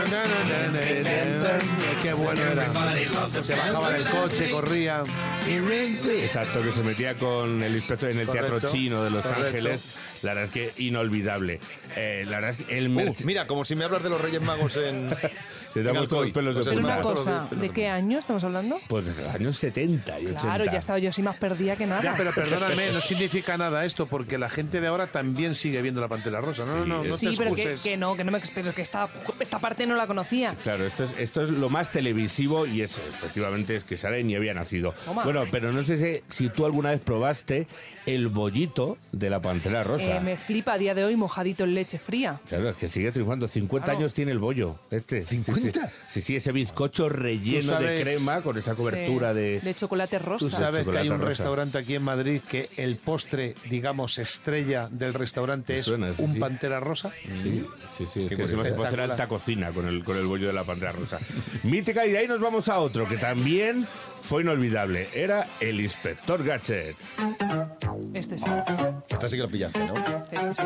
Qué 2.03 2.13
bueno 2.15 2.43
era. 2.43 3.31
Se 3.43 3.55
bajaba 3.55 3.91
del 3.91 4.05
coche, 4.09 4.51
corría. 4.51 5.05
Exacto, 5.47 6.63
que 6.63 6.73
se 6.73 6.83
metía 6.83 7.17
con 7.17 7.63
el 7.63 7.75
inspector 7.75 8.11
en 8.11 8.21
el 8.21 8.27
Correcto, 8.27 8.49
Teatro 8.51 8.71
Chino 8.71 9.03
de 9.03 9.11
Los 9.11 9.25
correcto. 9.25 9.47
Ángeles. 9.47 9.85
La 10.23 10.35
verdad 10.35 10.45
es 10.45 10.51
que 10.51 10.73
inolvidable. 10.83 11.61
Eh, 11.97 12.25
la 12.27 12.37
verdad 12.37 12.51
es 12.51 12.63
que 12.63 12.77
el 12.77 12.91
Uh, 12.91 13.15
mira, 13.25 13.47
como 13.47 13.65
si 13.65 13.75
me 13.75 13.85
hablas 13.85 14.03
de 14.03 14.11
los 14.11 14.21
Reyes 14.21 14.43
Magos 14.43 14.77
en. 14.77 15.11
Se 15.71 15.81
en 15.81 15.95
puesto 15.95 16.21
los 16.21 16.33
pelos 16.33 16.57
de 16.57 16.63
Pues 16.65 16.77
me 16.77 16.85
una 16.85 17.01
cosa, 17.01 17.47
¿de 17.49 17.57
de 17.57 17.71
qué 17.71 17.87
año 17.89 18.19
estamos 18.19 18.43
hablando? 18.43 18.81
Pues 18.89 19.07
desde 19.07 19.23
los 19.23 19.33
años 19.33 19.57
70 19.57 20.19
y 20.19 20.27
80. 20.27 20.41
Claro, 20.41 20.65
ya 20.65 20.79
estaba 20.79 20.99
yo 20.99 21.11
así 21.11 21.23
más 21.23 21.37
perdida 21.37 21.77
que 21.77 21.87
nada. 21.87 22.03
Ya, 22.03 22.15
pero 22.17 22.33
perdóname, 22.33 22.91
no 22.93 23.01
significa 23.01 23.57
nada 23.57 23.85
esto, 23.85 24.07
porque 24.07 24.37
la 24.37 24.51
gente 24.51 24.81
de 24.81 24.89
ahora 24.89 25.07
también 25.07 25.55
sigue 25.55 25.81
viendo 25.81 26.01
la 26.01 26.09
Pantera 26.09 26.41
Rosa. 26.41 26.67
No, 26.67 26.79
no, 26.79 26.87
no, 26.87 27.05
no 27.05 27.17
sí, 27.17 27.29
te 27.31 27.37
pero 27.37 27.53
que, 27.55 27.77
que 27.81 27.97
no, 27.97 28.17
que 28.21 28.25
no 28.25 28.33
me 28.33 28.41
pero 28.55 28.75
que 28.75 28.83
esta, 28.83 29.09
esta 29.39 29.59
parte 29.61 29.87
no 29.87 29.97
la 29.97 30.07
conocía. 30.07 30.55
Claro, 30.63 30.85
esto 30.85 31.05
es, 31.05 31.15
esto 31.19 31.43
es 31.43 31.49
lo 31.51 31.71
más 31.71 31.91
televisivo 31.91 32.67
y 32.67 32.83
eso, 32.83 33.01
efectivamente, 33.09 33.77
es 33.77 33.85
que 33.85 33.97
Sara 33.97 34.19
ni 34.19 34.35
había 34.35 34.53
nacido. 34.53 34.93
Toma. 35.07 35.25
Bueno, 35.25 35.45
pero 35.51 35.73
no 35.73 35.83
sé 35.83 35.99
si, 35.99 36.23
si 36.29 36.49
tú 36.51 36.67
alguna 36.67 36.91
vez 36.91 37.01
probaste 37.01 37.67
el 38.07 38.29
bollito 38.29 38.99
de 39.13 39.31
la 39.31 39.41
Pantera 39.41 39.85
Rosa. 39.85 40.17
Eh, 40.17 40.21
me 40.21 40.37
flipa 40.37 40.75
a 40.75 40.79
día 40.79 40.95
de 40.95 41.05
hoy 41.05 41.17
mojadito 41.17 41.65
en 41.65 41.75
leche 41.75 41.99
fría. 41.99 42.41
Claro, 42.49 42.71
es 42.71 42.77
que 42.77 42.89
sigue 42.89 43.11
triunfando. 43.13 43.47
50 43.49 43.85
Claro. 43.85 43.99
años 44.01 44.13
tiene 44.15 44.33
el 44.33 44.39
bollo. 44.39 44.77
Este. 44.91 45.23
Sí, 45.23 45.43
sí. 45.43 45.53
¿50? 45.53 45.91
Sí, 46.07 46.21
sí, 46.21 46.37
ese 46.37 46.53
bizcocho 46.53 47.09
relleno 47.09 47.79
de 47.81 48.03
crema 48.03 48.43
con 48.43 48.59
esa 48.59 48.75
cobertura 48.75 49.31
Sí, 49.33 49.39
de... 49.39 49.61
de 49.61 49.75
chocolate 49.75 50.19
rosa. 50.19 50.45
Tú 50.45 50.51
sabes 50.51 50.87
que 50.87 50.99
hay 50.99 51.09
un 51.09 51.19
rosa. 51.19 51.29
restaurante 51.29 51.79
aquí 51.79 51.95
en 51.95 52.03
Madrid 52.03 52.41
que 52.49 52.69
el 52.77 52.97
postre, 52.97 53.55
digamos, 53.69 54.19
estrella 54.19 54.89
del 54.91 55.15
restaurante 55.15 55.77
es 55.77 55.85
suena, 55.85 56.13
sí, 56.13 56.23
un 56.23 56.33
sí. 56.35 56.39
Pantera 56.41 56.81
Rosa. 56.81 57.13
Sí, 57.43 57.65
Sí, 58.01 58.07
sí, 58.07 58.21
es 58.21 58.29
Qué 58.31 58.37
que 58.37 58.43
encima 58.43 58.65
se 58.65 58.73
puede 58.73 58.89
hacer 58.89 59.03
alta 59.03 59.29
cocina 59.29 59.73
con 59.73 59.87
el, 59.87 60.03
con 60.03 60.17
el 60.17 60.25
bollo 60.25 60.47
de 60.47 60.55
la 60.55 60.65
pantera 60.65 60.93
rosa. 60.93 61.19
Mítica, 61.65 62.07
y 62.07 62.13
de 62.13 62.19
ahí 62.19 62.27
nos 62.27 62.41
vamos 62.41 62.67
a 62.71 62.79
otro 62.79 63.07
que 63.07 63.19
también 63.19 63.87
fue 64.23 64.41
inolvidable. 64.41 65.09
Era 65.13 65.47
el 65.61 65.83
inspector 65.83 66.43
Gadget. 66.43 66.97
Este 68.15 68.39
sí. 68.39 68.51
Esta 69.07 69.29
sí 69.29 69.37
que 69.37 69.43
lo 69.43 69.49
pillaste, 69.51 69.85
¿no? 69.85 69.95
Este 70.31 70.55
sí. 70.55 70.63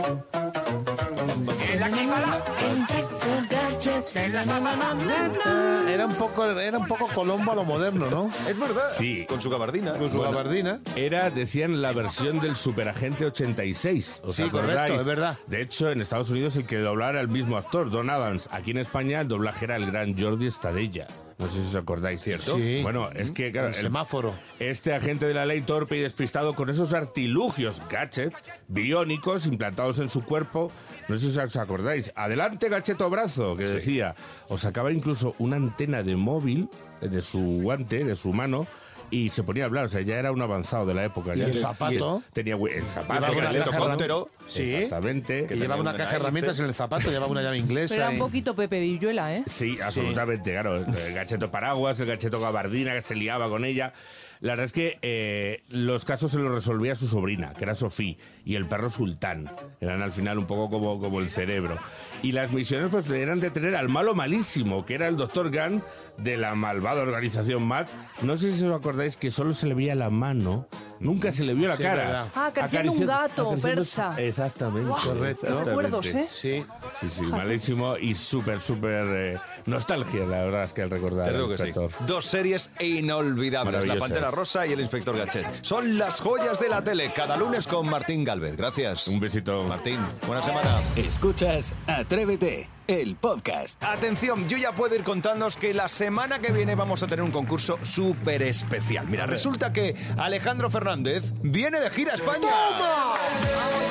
Era 5.88 6.06
un 6.06 6.14
poco, 6.14 6.44
era 6.44 6.78
un 6.78 6.86
poco 6.86 7.08
Colombo 7.08 7.52
a 7.52 7.54
lo 7.54 7.64
moderno, 7.64 8.08
¿no? 8.10 8.30
Es 8.48 8.58
verdad. 8.58 8.82
Sí. 8.96 9.24
Con 9.28 9.40
su 9.40 9.50
gabardina. 9.50 9.92
Con 9.96 10.10
su 10.10 10.16
Bueno, 10.16 10.32
gabardina. 10.32 10.80
Era, 10.96 11.30
decían, 11.30 11.80
la 11.82 11.92
versión 11.92 12.40
del 12.40 12.56
Superagente 12.56 13.26
86. 13.26 14.22
¿Os 14.24 14.36
Sí, 14.36 14.42
acordáis? 14.44 14.74
correcto, 14.76 15.00
es 15.00 15.06
verdad. 15.06 15.38
De 15.46 15.62
hecho, 15.62 15.90
en 15.90 16.00
Estados 16.00 16.30
Unidos 16.30 16.56
el 16.56 16.66
que 16.66 16.78
doblara 16.78 17.10
era 17.10 17.20
el 17.20 17.28
mismo 17.28 17.56
actor, 17.56 17.90
Don 17.90 18.10
Adams. 18.10 18.48
Aquí 18.50 18.70
en 18.72 18.78
España 18.78 19.20
el 19.20 19.28
doblaje 19.28 19.64
era 19.66 19.76
el 19.76 19.86
gran 19.86 20.18
Jordi 20.18 20.46
Estadella. 20.46 21.06
No 21.38 21.48
sé 21.48 21.60
si 21.60 21.68
os 21.68 21.74
acordáis, 21.76 22.22
¿cierto? 22.22 22.56
Sí. 22.56 22.80
Bueno, 22.82 23.10
es 23.10 23.30
que, 23.32 23.50
claro, 23.50 23.68
El 23.68 23.74
el- 23.74 23.80
semáforo. 23.80 24.34
este 24.60 24.94
agente 24.94 25.26
de 25.26 25.34
la 25.34 25.44
ley 25.46 25.62
torpe 25.62 25.96
y 25.96 26.00
despistado 26.00 26.54
con 26.54 26.70
esos 26.70 26.92
artilugios 26.94 27.82
gadgets 27.90 28.42
biónicos 28.68 29.46
implantados 29.46 29.98
en 29.98 30.08
su 30.10 30.22
cuerpo. 30.24 30.70
No 31.08 31.18
sé 31.18 31.32
si 31.32 31.38
os 31.38 31.56
acordáis. 31.56 32.12
Adelante, 32.16 32.68
gacheto 32.68 33.08
brazo, 33.10 33.56
que 33.56 33.64
decía. 33.66 34.14
O 34.48 34.58
sacaba 34.58 34.92
incluso 34.92 35.34
una 35.38 35.56
antena 35.56 36.02
de 36.02 36.16
móvil 36.16 36.68
de 37.00 37.20
su 37.20 37.40
guante, 37.62 38.04
de 38.04 38.14
su 38.16 38.32
mano. 38.32 38.66
Y 39.10 39.28
se 39.28 39.42
ponía 39.44 39.64
a 39.64 39.66
hablar, 39.66 39.84
o 39.84 39.88
sea, 39.88 40.00
ya 40.00 40.16
era 40.16 40.32
un 40.32 40.42
avanzado 40.42 40.86
de 40.86 40.94
la 40.94 41.04
época. 41.04 41.34
¿Y 41.34 41.38
Ya- 41.38 41.46
el 41.46 41.60
zapato? 41.60 42.22
y 42.28 42.32
tenía 42.32 42.54
el 42.56 42.84
zapato, 42.86 43.32
Llevaba 43.32 43.96
el. 43.96 44.30
Sí. 44.46 44.74
Exactamente. 44.74 45.46
Que 45.46 45.54
llevaba 45.56 45.80
una 45.80 45.94
caja 45.96 46.10
de 46.12 46.16
herramientas 46.16 46.58
en 46.58 46.66
el 46.66 46.74
zapato, 46.74 47.10
llevaba 47.10 47.26
una 47.30 47.42
llave 47.42 47.58
inglesa. 47.58 47.94
Pero 47.94 48.06
era 48.06 48.12
un 48.12 48.18
poquito 48.18 48.54
Pepe 48.56 48.80
Villuela, 48.80 49.34
¿eh? 49.34 49.44
Sí, 49.46 49.78
absolutamente, 49.82 50.50
claro. 50.52 50.76
El 50.84 51.14
gacheto 51.14 51.50
paraguas, 51.50 51.98
el 52.00 52.06
gacheto 52.06 52.40
gabardina 52.40 52.92
que 52.94 53.02
se 53.02 53.14
liaba 53.14 53.48
con 53.48 53.64
ella. 53.64 53.92
La 54.40 54.52
verdad 54.52 54.66
es 54.66 54.72
que 54.72 54.98
eh, 55.02 55.62
los 55.68 56.04
casos 56.04 56.32
se 56.32 56.38
los 56.38 56.54
resolvía 56.54 56.94
su 56.94 57.06
sobrina, 57.06 57.54
que 57.54 57.64
era 57.64 57.74
Sofía, 57.74 58.16
y 58.44 58.54
el 58.56 58.66
perro 58.66 58.90
Sultán. 58.90 59.50
Eran 59.80 60.02
al 60.02 60.12
final 60.12 60.38
un 60.38 60.46
poco 60.46 60.70
como, 60.70 60.98
como 60.98 61.20
el 61.20 61.30
cerebro. 61.30 61.78
Y 62.22 62.32
las 62.32 62.52
misiones 62.52 62.88
pues 62.90 63.08
eran 63.08 63.40
detener 63.40 63.76
al 63.76 63.88
malo 63.88 64.14
malísimo, 64.14 64.84
que 64.84 64.94
era 64.94 65.08
el 65.08 65.16
doctor 65.16 65.50
Gunn 65.50 65.82
de 66.18 66.36
la 66.36 66.54
malvada 66.54 67.02
organización 67.02 67.62
MAT. 67.64 67.88
No 68.22 68.36
sé 68.36 68.52
si 68.52 68.64
os 68.64 68.74
acordáis 68.74 69.16
que 69.16 69.30
solo 69.30 69.52
se 69.52 69.66
le 69.66 69.74
veía 69.74 69.94
la 69.94 70.10
mano, 70.10 70.68
nunca 71.00 71.32
se 71.32 71.44
le 71.44 71.54
vio 71.54 71.68
la 71.68 71.76
Sí, 71.76 71.82
cara. 71.82 72.04
verdad. 72.04 72.26
Ah, 72.34 72.46
acariciando 72.46 72.92
un 72.92 73.06
gato 73.06 73.42
acariciando- 73.50 73.62
persa. 73.62 74.14
Exactamente. 74.20 74.90
Correcto. 74.90 75.64
recuerdos, 75.64 76.06
¿eh? 76.14 76.26
Sí. 76.28 76.64
Sí, 76.90 77.08
sí, 77.08 77.26
malísimo 77.26 77.96
y 77.96 78.14
súper, 78.14 78.60
súper 78.60 79.04
eh, 79.34 79.38
nostalgia, 79.66 80.24
la 80.26 80.44
verdad 80.44 80.64
es 80.64 80.72
que 80.72 80.82
al 80.82 80.90
recordar 80.90 81.26
Te 81.26 81.32
digo 81.34 81.48
que 81.48 81.58
sí. 81.58 81.68
inspector. 81.68 81.90
Dos 82.06 82.24
series 82.24 82.70
inolvidables, 82.80 83.86
La. 83.86 83.96
Pantera 83.96 84.30
Rosa 84.30 84.66
y 84.66 84.72
El 84.72 84.80
Inspector 84.80 85.16
Gachet. 85.16 85.46
Son 85.62 85.98
las 85.98 86.20
joyas 86.20 86.60
de 86.60 86.68
la 86.68 86.82
tele, 86.84 87.12
cada 87.14 87.36
lunes 87.36 87.66
con 87.66 87.88
Martín 87.88 88.24
Galvez. 88.24 88.56
Gracias. 88.56 89.08
Un 89.08 89.20
besito. 89.20 89.62
Martín, 89.64 90.00
buena 90.26 90.42
semana. 90.42 90.68
Escuchas 90.96 91.72
Atrévete, 91.86 92.68
el 92.86 93.16
podcast. 93.16 93.82
Atención, 93.82 94.48
yo 94.48 94.56
ya 94.56 94.72
puedo 94.72 94.94
ir 94.94 95.02
contándoos 95.02 95.56
que 95.56 95.74
la 95.74 95.88
semana 95.88 96.38
que 96.38 96.52
viene 96.52 96.74
vamos 96.74 97.02
a 97.02 97.06
tener 97.06 97.22
un 97.22 97.30
concurso 97.30 97.78
súper 97.82 98.42
especial. 98.42 99.06
Mira, 99.08 99.26
resulta 99.26 99.72
que 99.72 99.94
Alejandro 100.18 100.70
Fernández 100.70 101.32
viene 101.42 101.80
de 101.80 101.90
gira 101.90 102.12
a 102.12 102.14
España. 102.16 102.48
Vamos 102.48 103.83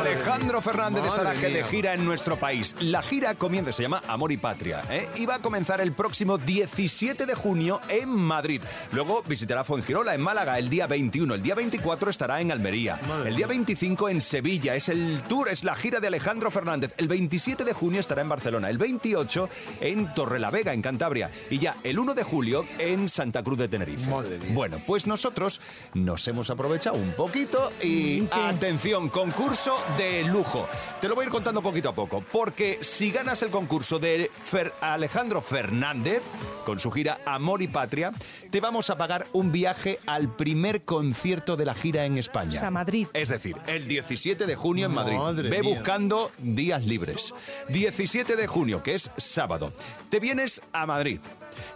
Alejandro 0.00 0.60
Fernández 0.62 1.02
Madre 1.02 1.08
estará 1.08 1.32
mía. 1.34 1.48
de 1.58 1.64
gira 1.64 1.94
en 1.94 2.04
nuestro 2.04 2.36
país. 2.36 2.74
La 2.80 3.02
gira 3.02 3.34
comienza, 3.34 3.72
se 3.72 3.82
llama 3.82 4.02
Amor 4.08 4.32
y 4.32 4.36
Patria, 4.36 4.82
¿eh? 4.90 5.08
y 5.16 5.26
va 5.26 5.36
a 5.36 5.38
comenzar 5.40 5.80
el 5.80 5.92
próximo 5.92 6.38
17 6.38 7.26
de 7.26 7.34
junio 7.34 7.80
en 7.88 8.08
Madrid. 8.08 8.60
Luego 8.92 9.22
visitará 9.26 9.64
Fuengirola 9.64 10.14
en 10.14 10.20
Málaga 10.20 10.58
el 10.58 10.70
día 10.70 10.86
21. 10.86 11.34
El 11.34 11.42
día 11.42 11.54
24 11.54 12.10
estará 12.10 12.40
en 12.40 12.52
Almería. 12.52 12.98
el 13.26 13.36
día 13.36 13.46
25 13.46 14.08
en 14.08 14.20
Sevilla. 14.20 14.74
Es 14.74 14.88
el 14.88 15.22
tour, 15.28 15.48
es 15.48 15.64
la 15.64 15.74
gira 15.76 16.00
de 16.00 16.06
Alejandro 16.06 16.50
Fernández. 16.50 16.92
El 16.96 17.08
27 17.08 17.64
de 17.64 17.72
junio 17.72 18.00
estará 18.00 18.22
en 18.22 18.28
Barcelona. 18.28 18.70
El 18.70 18.78
28 18.78 19.48
en 19.80 20.12
Torrelavega, 20.14 20.72
en 20.72 20.82
Cantabria. 20.82 21.30
Y 21.50 21.58
ya 21.58 21.76
el 21.82 21.98
1 21.98 22.14
de 22.14 22.22
julio 22.22 22.64
en 22.78 23.08
Santa 23.08 23.42
Cruz 23.42 23.58
de 23.58 23.68
Tenerife. 23.68 24.08
Madre 24.10 24.38
mía. 24.38 24.52
Bueno, 24.54 24.78
pues 24.86 25.06
nosotros 25.06 25.60
nos 25.94 26.26
hemos 26.28 26.50
aprovechado 26.50 26.93
un 26.94 27.12
poquito 27.12 27.70
y 27.82 28.26
atención, 28.30 29.08
concurso 29.08 29.76
de 29.98 30.24
lujo. 30.24 30.66
Te 31.00 31.08
lo 31.08 31.14
voy 31.14 31.24
a 31.24 31.26
ir 31.26 31.30
contando 31.32 31.60
poquito 31.60 31.90
a 31.90 31.94
poco, 31.94 32.24
porque 32.32 32.78
si 32.80 33.10
ganas 33.10 33.42
el 33.42 33.50
concurso 33.50 33.98
de 33.98 34.30
Fer- 34.50 34.72
Alejandro 34.80 35.40
Fernández 35.42 36.22
con 36.64 36.80
su 36.80 36.90
gira 36.90 37.18
Amor 37.26 37.60
y 37.60 37.68
Patria, 37.68 38.12
te 38.50 38.60
vamos 38.60 38.88
a 38.90 38.96
pagar 38.96 39.26
un 39.32 39.52
viaje 39.52 39.98
al 40.06 40.34
primer 40.34 40.84
concierto 40.84 41.56
de 41.56 41.64
la 41.66 41.74
gira 41.74 42.06
en 42.06 42.16
España. 42.16 42.56
O 42.56 42.60
sea, 42.60 42.70
Madrid. 42.70 43.06
Es 43.12 43.28
decir, 43.28 43.56
el 43.66 43.86
17 43.86 44.46
de 44.46 44.56
junio 44.56 44.86
en 44.86 44.94
Madrid. 44.94 45.18
Madre 45.18 45.50
Ve 45.50 45.60
mía. 45.62 45.74
buscando 45.74 46.32
días 46.38 46.84
libres. 46.84 47.34
17 47.68 48.36
de 48.36 48.46
junio, 48.46 48.82
que 48.82 48.94
es 48.94 49.10
sábado. 49.16 49.72
Te 50.08 50.20
vienes 50.20 50.62
a 50.72 50.86
Madrid. 50.86 51.20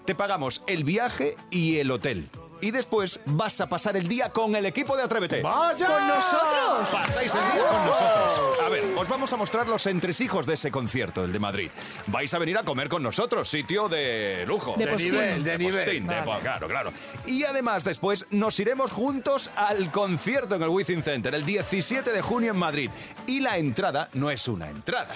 Te 0.07 0.15
pagamos 0.15 0.63
el 0.67 0.85
viaje 0.85 1.37
y 1.51 1.77
el 1.77 1.91
hotel. 1.91 2.29
Y 2.61 2.71
después 2.71 3.21
vas 3.27 3.61
a 3.61 3.69
pasar 3.69 3.97
el 3.97 4.09
día 4.09 4.31
con 4.31 4.55
el 4.57 4.67
equipo 4.67 4.97
de 4.97 5.03
Atrévete. 5.05 5.43
¡Vaya! 5.43 5.87
¿Con 5.87 6.09
nosotros? 6.09 6.89
Pasáis 6.91 7.35
el 7.35 7.53
día 7.53 7.67
con 7.69 7.87
nosotros. 7.87 8.61
A 8.65 8.69
ver, 8.69 8.85
os 8.97 9.09
vamos 9.09 9.33
a 9.33 9.37
mostrar 9.37 9.69
los 9.69 9.87
entresijos 9.87 10.47
de 10.47 10.55
ese 10.55 10.71
concierto, 10.71 11.25
el 11.25 11.33
de 11.33 11.39
Madrid. 11.39 11.71
Vais 12.07 12.33
a 12.35 12.39
venir 12.39 12.59
a 12.59 12.63
comer 12.65 12.89
con 12.89 13.03
nosotros, 13.03 13.49
sitio 13.49 13.89
de 13.89 14.45
lujo. 14.47 14.75
De 14.77 14.87
postín. 14.87 15.13
nivel, 15.13 15.45
de 15.45 15.59
nivel. 15.59 15.85
postín, 15.85 16.07
de- 16.07 16.23
claro, 16.43 16.69
claro. 16.69 16.93
Y 17.27 17.45
además 17.45 17.85
después 17.85 18.27
nos 18.31 18.59
iremos 18.59 18.91
juntos 18.91 19.51
al 19.57 19.91
concierto 19.93 20.57
en 20.57 20.63
el 20.63 20.69
Wizzing 20.69 21.03
Center 21.03 21.35
el 21.35 21.45
17 21.45 22.11
de 22.13 22.23
junio 22.23 22.51
en 22.53 22.59
Madrid. 22.59 22.91
Y 23.27 23.41
la 23.41 23.57
entrada 23.59 24.09
no 24.15 24.31
es 24.31 24.49
una 24.49 24.69
entrada. 24.69 25.15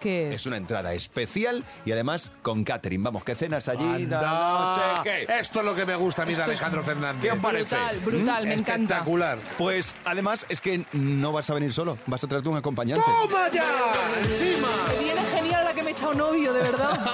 ¿Qué 0.00 0.28
es? 0.28 0.40
Es 0.40 0.46
una 0.46 0.56
entrada 0.56 0.92
especial 0.92 1.64
y 1.84 1.92
además 1.92 2.32
con 2.42 2.64
catering. 2.64 3.02
Vamos, 3.02 3.22
que 3.24 3.34
cenas 3.34 3.68
allí, 3.68 3.84
Anda. 3.84 4.20
no 4.22 5.04
sé 5.04 5.10
qué. 5.26 5.38
Esto 5.38 5.60
es 5.60 5.64
lo 5.64 5.74
que 5.74 5.86
me 5.86 5.96
gusta 5.96 6.22
a 6.22 6.26
mí 6.26 6.34
de 6.34 6.42
Alejandro 6.42 6.82
Fernández. 6.82 7.22
¿Qué 7.22 7.32
os 7.32 7.38
parece? 7.38 7.76
Brutal, 7.76 8.00
brutal, 8.00 8.46
me 8.46 8.54
encanta. 8.54 8.94
Espectacular. 8.94 9.38
Pues 9.58 9.94
además 10.04 10.46
es 10.48 10.60
que 10.60 10.84
no 10.92 11.32
vas 11.32 11.50
a 11.50 11.54
venir 11.54 11.72
solo, 11.72 11.98
vas 12.06 12.24
a 12.24 12.28
traerte 12.28 12.48
un 12.48 12.56
acompañante. 12.56 13.04
¡Toma 13.04 13.48
ya! 13.50 13.64
¡Encima! 14.20 14.68
He 15.90 15.92
echado 15.92 16.14
novio, 16.14 16.52
de 16.52 16.62
verdad. 16.62 17.00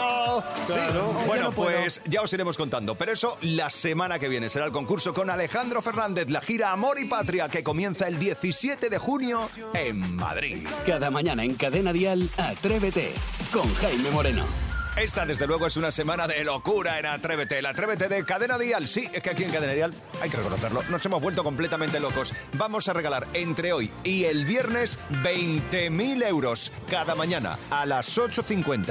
Sí. 0.67 0.73
Claro. 0.75 1.13
Bueno, 1.27 1.45
no 1.45 1.53
pues 1.53 2.03
ya 2.07 2.21
os 2.21 2.33
iremos 2.33 2.57
contando. 2.57 2.95
Pero 2.97 3.13
eso 3.13 3.39
la 3.41 3.71
semana 3.71 4.19
que 4.19 4.29
viene 4.29 4.51
será 4.51 4.67
el 4.67 4.73
concurso 4.73 5.15
con 5.15 5.31
Alejandro 5.31 5.81
Fernández, 5.81 6.29
la 6.29 6.41
gira 6.41 6.73
Amor 6.73 6.99
y 6.99 7.07
Patria, 7.07 7.49
que 7.49 7.63
comienza 7.63 8.07
el 8.07 8.19
17 8.19 8.91
de 8.91 8.99
junio 8.99 9.49
en 9.73 10.17
Madrid. 10.17 10.67
Cada 10.85 11.11
mañana 11.11 11.45
en 11.45 11.55
Cadena 11.55 11.93
Dial, 11.93 12.29
Atrévete 12.37 13.15
con 13.53 13.73
Jaime 13.77 14.11
Moreno. 14.11 14.66
Esta, 14.97 15.27
desde 15.27 15.47
luego, 15.47 15.67
es 15.67 15.77
una 15.77 15.93
semana 15.93 16.27
de 16.27 16.43
locura 16.43 16.99
en 16.99 17.05
Atrévete. 17.05 17.59
El 17.59 17.67
Atrévete 17.67 18.09
de 18.09 18.25
Cadena 18.25 18.57
Dial. 18.57 18.89
Sí, 18.89 19.07
es 19.13 19.23
que 19.23 19.29
aquí 19.29 19.45
en 19.45 19.51
Cadena 19.51 19.75
Dial, 19.75 19.93
hay 20.23 20.31
que 20.31 20.39
reconocerlo, 20.39 20.83
nos 20.89 21.05
hemos 21.05 21.21
vuelto 21.21 21.45
completamente 21.45 22.01
locos. 22.01 22.33
Vamos 22.55 22.89
a 22.89 22.95
regalar 22.95 23.27
entre 23.35 23.75
hoy 23.75 23.91
y 24.05 24.25
el 24.25 24.47
viernes 24.47 24.99
20.000 25.23 26.27
euros 26.27 26.73
cada 26.89 27.15
mañana 27.15 27.59
a 27.71 27.85
las 27.85 28.17
8.50, 28.17 28.87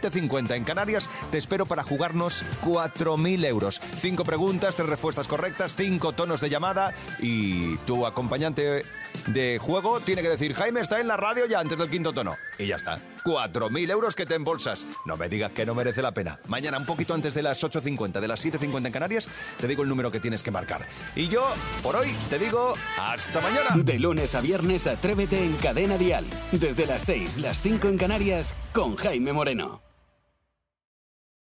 7.50 0.00 0.56
en 0.56 0.64
Canarias. 0.64 1.10
Te 1.30 1.36
espero 1.36 1.66
para 1.66 1.82
jugarnos 1.82 2.42
4.000 2.64 3.44
euros. 3.44 3.82
Cinco 3.98 4.24
preguntas, 4.24 4.76
tres 4.76 4.88
respuestas 4.88 5.28
correctas, 5.28 5.74
cinco 5.76 6.12
tonos 6.12 6.40
de 6.40 6.48
llamada 6.48 6.94
y 7.18 7.76
tu 7.78 8.06
acompañante 8.06 8.86
de 9.26 9.58
juego 9.58 10.00
tiene 10.00 10.22
que 10.22 10.28
decir 10.28 10.54
Jaime 10.54 10.80
está 10.80 11.00
en 11.00 11.08
la 11.08 11.16
radio 11.16 11.46
ya 11.46 11.60
antes 11.60 11.78
del 11.78 11.90
quinto 11.90 12.12
tono. 12.12 12.36
Y 12.58 12.66
ya 12.66 12.76
está. 12.76 12.98
4.000 13.24 13.90
euros 13.90 14.14
que 14.14 14.26
te 14.26 14.34
embolsas. 14.34 14.86
No 15.04 15.16
me 15.16 15.28
digas 15.28 15.52
que 15.52 15.66
no 15.66 15.74
merece 15.74 16.02
la 16.02 16.12
pena. 16.12 16.40
Mañana, 16.46 16.78
un 16.78 16.86
poquito 16.86 17.14
antes 17.14 17.34
de 17.34 17.42
las 17.42 17.62
8.50, 17.62 18.20
de 18.20 18.28
las 18.28 18.44
7.50 18.44 18.86
en 18.86 18.92
Canarias, 18.92 19.28
te 19.58 19.68
digo 19.68 19.82
el 19.82 19.88
número 19.88 20.10
que 20.10 20.20
tienes 20.20 20.42
que 20.42 20.50
marcar. 20.50 20.86
Y 21.14 21.28
yo, 21.28 21.46
por 21.82 21.96
hoy, 21.96 22.08
te 22.28 22.38
digo 22.38 22.74
hasta 22.98 23.40
mañana. 23.40 23.70
De 23.76 23.98
lunes 23.98 24.34
a 24.34 24.40
viernes, 24.40 24.86
Atrévete 24.86 25.44
en 25.44 25.54
Cadena 25.56 25.98
Dial. 25.98 26.24
Desde 26.52 26.86
las 26.86 27.02
6, 27.02 27.38
las 27.38 27.60
5 27.60 27.88
en 27.88 27.98
Canarias, 27.98 28.54
con 28.72 28.96
Jaime 28.96 29.32
Moreno. 29.32 29.89